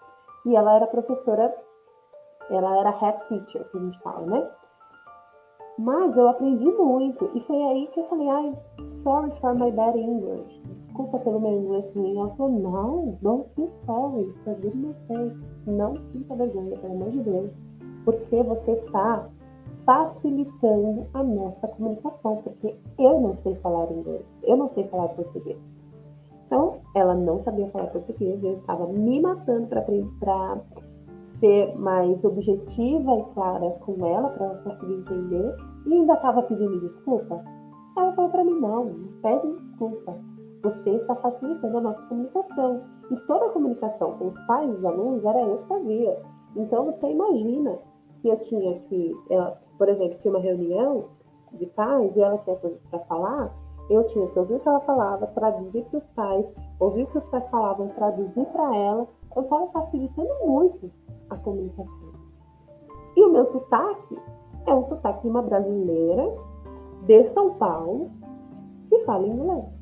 E 0.47 0.55
ela 0.55 0.77
era 0.77 0.87
professora, 0.87 1.53
ela 2.49 2.79
era 2.79 2.89
head 2.91 3.19
teacher, 3.27 3.69
que 3.69 3.77
a 3.77 3.81
gente 3.81 3.99
fala, 3.99 4.25
né? 4.27 4.49
Mas 5.77 6.15
eu 6.15 6.29
aprendi 6.29 6.65
muito. 6.71 7.29
E 7.35 7.41
foi 7.41 7.61
aí 7.63 7.87
que 7.87 7.99
eu 7.99 8.05
falei, 8.05 8.29
ai, 8.29 8.57
sorry 9.03 9.29
for 9.41 9.53
my 9.55 9.69
bad 9.71 9.99
English. 9.99 10.61
Desculpa 10.77 11.19
pelo 11.19 11.41
meu 11.41 11.51
inglês 11.51 11.93
ruim. 11.93 12.17
Ela 12.17 12.29
falou, 12.35 12.59
não, 12.59 13.17
don't 13.21 13.49
be 13.57 13.69
sorry. 13.85 14.33
For 14.45 14.55
goodness 14.55 14.97
sake. 15.01 15.37
Não 15.67 15.93
sinta 16.13 16.33
vergonha, 16.35 16.77
pelo 16.79 16.93
amor 16.93 17.11
de 17.11 17.19
Deus. 17.23 17.53
Porque 18.05 18.41
você 18.41 18.71
está 18.71 19.27
facilitando 19.85 21.07
a 21.13 21.23
nossa 21.23 21.67
comunicação. 21.67 22.37
Porque 22.37 22.73
eu 22.97 23.19
não 23.19 23.35
sei 23.35 23.53
falar 23.55 23.91
inglês. 23.91 24.25
Eu 24.43 24.55
não 24.55 24.69
sei 24.69 24.87
falar 24.87 25.09
português. 25.09 25.76
Então, 26.47 26.79
ela 26.95 27.13
não 27.13 27.39
sabia 27.41 27.69
falar 27.69 27.87
português. 27.87 28.41
Eu 28.41 28.57
estava 28.57 28.87
me 28.87 29.21
matando 29.21 29.67
para 29.67 30.61
ser 31.39 31.77
mais 31.77 32.23
objetiva 32.23 33.15
e 33.17 33.23
clara 33.33 33.69
com 33.81 34.05
ela 34.05 34.29
para 34.29 34.45
ela 34.45 34.57
conseguir 34.63 34.93
entender 34.93 35.55
e 35.85 35.93
ainda 35.93 36.13
estava 36.13 36.41
pedindo 36.43 36.79
desculpa. 36.79 37.43
Ela 37.97 38.13
falou 38.13 38.31
para 38.31 38.43
mim: 38.43 38.59
não, 38.59 38.85
não 38.85 39.21
pede 39.21 39.51
desculpa. 39.59 40.17
Você 40.63 40.89
está 40.91 41.15
facilitando 41.15 41.77
a 41.77 41.81
nossa 41.81 42.01
comunicação. 42.03 42.81
E 43.11 43.15
toda 43.27 43.45
a 43.45 43.49
comunicação 43.49 44.17
com 44.17 44.27
os 44.27 44.39
pais 44.41 44.69
dos 44.71 44.85
alunos 44.85 45.23
era 45.23 45.41
eu 45.41 45.57
que 45.57 45.67
fazia. 45.67 46.21
Então 46.55 46.85
você 46.85 47.09
imagina 47.09 47.77
que 48.21 48.29
eu 48.29 48.37
tinha 48.39 48.79
que, 48.81 49.15
ela, 49.29 49.61
por 49.77 49.89
exemplo, 49.89 50.17
tinha 50.19 50.33
uma 50.33 50.41
reunião 50.41 51.05
de 51.53 51.65
pais 51.67 52.15
e 52.15 52.21
ela 52.21 52.37
tinha 52.39 52.55
coisas 52.55 52.81
para 52.89 52.99
falar, 53.01 53.53
eu 53.89 54.03
tinha 54.05 54.27
que 54.27 54.39
ouvir 54.39 54.55
o 54.55 54.59
que 54.59 54.67
ela 54.67 54.79
falava, 54.81 55.27
traduzir 55.27 55.85
para 55.85 55.97
os 55.99 56.07
pais, 56.07 56.45
ouvir 56.79 57.03
o 57.03 57.07
que 57.07 57.17
os 57.17 57.25
pais 57.27 57.47
falavam, 57.49 57.87
traduzir 57.89 58.45
para 58.47 58.75
ela. 58.75 59.07
Eu 59.35 59.43
estava 59.43 59.67
facilitando 59.67 60.29
muito 60.45 60.91
a 61.29 61.35
comunicação. 61.37 62.09
E 63.15 63.23
o 63.23 63.31
meu 63.31 63.45
sotaque 63.45 64.17
é 64.65 64.73
um 64.73 64.85
sotaque 64.87 65.21
de 65.21 65.29
uma 65.29 65.41
brasileira 65.41 66.35
de 67.05 67.23
São 67.25 67.53
Paulo 67.55 68.11
que 68.89 68.99
fala 69.05 69.25
inglês, 69.25 69.81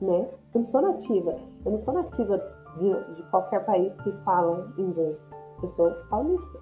né? 0.00 0.28
Eu 0.54 0.60
não 0.60 0.68
sou 0.68 0.82
nativa, 0.82 1.36
eu 1.64 1.72
não 1.72 1.78
sou 1.78 1.94
nativa 1.94 2.38
de, 2.78 3.14
de 3.14 3.22
qualquer 3.30 3.64
país 3.64 3.94
que 3.96 4.12
fala 4.24 4.72
inglês. 4.78 5.16
Eu 5.62 5.68
sou 5.70 5.90
paulista, 6.08 6.58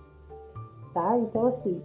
tá? 0.93 1.19
Então, 1.19 1.47
assim, 1.47 1.83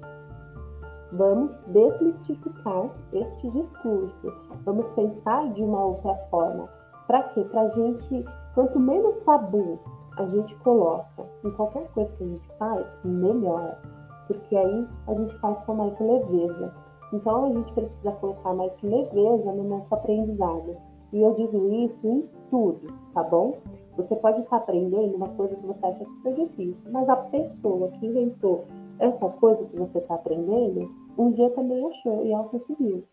vamos 1.13 1.55
desmistificar 1.67 2.89
este 3.11 3.49
discurso. 3.51 4.33
Vamos 4.65 4.87
pensar 4.89 5.51
de 5.53 5.63
uma 5.63 5.85
outra 5.85 6.15
forma. 6.29 6.67
Para 7.07 7.23
quê? 7.23 7.43
Para 7.45 7.61
a 7.61 7.67
gente, 7.69 8.25
quanto 8.55 8.79
menos 8.79 9.17
tabu 9.25 9.79
a 10.17 10.25
gente 10.27 10.55
coloca 10.57 11.25
em 11.43 11.51
qualquer 11.51 11.87
coisa 11.91 12.13
que 12.15 12.23
a 12.23 12.27
gente 12.27 12.47
faz, 12.57 12.91
melhor. 13.03 13.77
Porque 14.27 14.55
aí 14.55 14.87
a 15.07 15.13
gente 15.13 15.35
faz 15.39 15.59
com 15.61 15.73
mais 15.75 15.99
leveza. 15.99 16.73
Então 17.11 17.45
a 17.45 17.53
gente 17.53 17.71
precisa 17.73 18.11
colocar 18.13 18.53
mais 18.53 18.75
leveza 18.81 19.51
no 19.51 19.63
nosso 19.63 19.93
aprendizado. 19.93 20.75
E 21.11 21.21
eu 21.21 21.33
digo 21.35 21.69
isso 21.69 22.07
em 22.07 22.27
tudo, 22.49 22.87
tá 23.13 23.21
bom? 23.21 23.57
Você 23.97 24.15
pode 24.15 24.41
estar 24.41 24.57
aprendendo 24.57 25.15
uma 25.15 25.29
coisa 25.29 25.55
que 25.55 25.67
você 25.67 25.85
acha 25.85 26.03
super 26.05 26.33
difícil, 26.33 26.83
mas 26.91 27.07
a 27.07 27.15
pessoa 27.15 27.89
que 27.89 28.07
inventou 28.07 28.65
essa 28.99 29.29
coisa 29.29 29.63
que 29.65 29.77
você 29.77 29.99
está 29.99 30.15
aprendendo, 30.15 30.89
um 31.17 31.31
dia 31.31 31.49
também 31.51 31.85
achou 31.85 32.25
e 32.25 32.31
ela 32.31 32.43
conseguiu. 32.45 33.03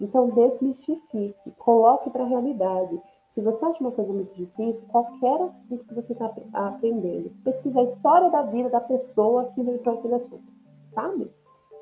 Então 0.00 0.30
desmistifique, 0.30 1.52
coloque 1.58 2.10
para 2.10 2.24
a 2.24 2.26
realidade. 2.26 3.00
Se 3.28 3.40
você 3.40 3.64
acha 3.64 3.80
uma 3.80 3.92
coisa 3.92 4.12
muito 4.12 4.34
difícil, 4.34 4.84
qualquer 4.88 5.40
assunto 5.40 5.84
que 5.86 5.94
você 5.94 6.12
está 6.12 6.30
aprendendo, 6.52 7.30
pesquisa 7.44 7.80
a 7.80 7.84
história 7.84 8.28
da 8.28 8.42
vida 8.42 8.68
da 8.68 8.80
pessoa 8.80 9.46
que 9.54 9.60
inventou 9.60 9.94
aquele 9.94 10.14
assunto, 10.14 10.52
sabe? 10.92 11.30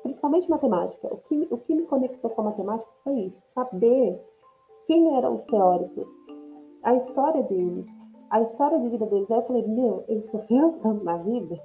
Principalmente 0.03 0.49
matemática. 0.49 1.13
O 1.13 1.17
que, 1.17 1.47
o 1.51 1.57
que 1.57 1.75
me 1.75 1.85
conectou 1.87 2.29
com 2.29 2.41
a 2.41 2.45
matemática 2.45 2.89
foi 3.03 3.21
isso, 3.21 3.41
saber 3.47 4.21
quem 4.87 5.17
eram 5.17 5.35
os 5.35 5.43
teóricos, 5.45 6.07
a 6.83 6.95
história 6.95 7.43
deles, 7.43 7.85
a 8.29 8.41
história 8.41 8.79
de 8.79 8.87
vida 8.87 9.05
deles. 9.05 9.29
Aí 9.29 9.37
eu 9.37 9.43
falei, 9.43 9.67
meu, 9.67 10.05
eles 10.07 10.25
sofreram 10.27 10.79
tanto 10.79 11.03
na 11.03 11.17
vida 11.17 11.59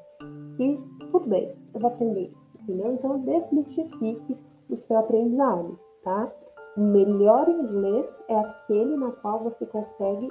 que 0.56 0.80
tudo 1.12 1.28
bem, 1.28 1.54
eu 1.72 1.80
vou 1.80 1.90
aprender 1.90 2.32
isso, 2.34 2.45
entendeu? 2.66 2.92
Então 2.92 3.20
desmistifique 3.20 4.36
o 4.68 4.76
seu 4.76 4.98
aprendizado, 4.98 5.78
tá? 6.02 6.30
O 6.76 6.80
melhor 6.80 7.48
inglês 7.48 8.14
é 8.28 8.36
aquele 8.36 8.96
na 8.96 9.10
qual 9.12 9.38
você 9.38 9.64
consegue 9.64 10.28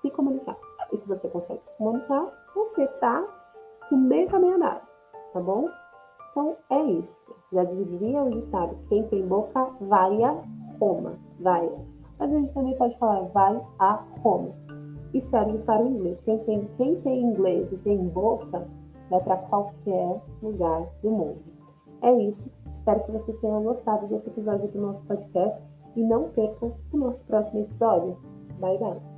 se 0.00 0.10
comunicar. 0.10 0.56
E 0.92 0.96
se 0.96 1.06
você 1.06 1.28
consegue 1.28 1.60
se 1.60 1.76
comunicar, 1.76 2.32
você 2.54 2.84
está 2.84 3.26
no 3.90 3.98
meio 3.98 4.28
caminho 4.28 4.58
tá 5.32 5.40
bom? 5.40 5.68
Então 6.30 6.56
é 6.70 6.82
isso. 6.82 7.34
Já 7.52 7.64
dizia 7.64 8.22
o 8.22 8.30
ditado: 8.30 8.76
quem 8.88 9.06
tem 9.08 9.26
boca, 9.26 9.70
vai 9.80 10.22
a 10.22 10.42
Roma. 10.80 11.18
Vai. 11.40 11.70
Mas 12.18 12.32
a 12.32 12.36
gente 12.36 12.54
também 12.54 12.76
pode 12.76 12.96
falar 12.98 13.22
vai 13.28 13.60
a 13.78 14.04
Roma. 14.22 14.50
E 15.12 15.20
serve 15.20 15.58
para 15.58 15.82
o 15.82 15.88
inglês. 15.88 16.20
Quem 16.22 16.38
tem, 16.44 16.64
quem 16.76 17.00
tem 17.02 17.22
inglês 17.22 17.70
e 17.72 17.76
tem 17.78 18.08
boca, 18.08 18.66
vai 19.10 19.20
para 19.20 19.36
qualquer 19.36 20.22
lugar 20.42 20.86
do 21.02 21.10
mundo. 21.10 21.55
É 22.06 22.12
isso. 22.22 22.48
Espero 22.70 23.02
que 23.02 23.10
vocês 23.10 23.36
tenham 23.40 23.64
gostado 23.64 24.06
desse 24.06 24.28
episódio 24.28 24.68
do 24.68 24.80
nosso 24.80 25.04
podcast 25.06 25.60
e 25.96 26.04
não 26.04 26.30
percam 26.30 26.72
o 26.92 26.96
nosso 26.96 27.24
próximo 27.24 27.62
episódio. 27.62 28.16
Bye, 28.60 28.78
bye! 28.78 29.15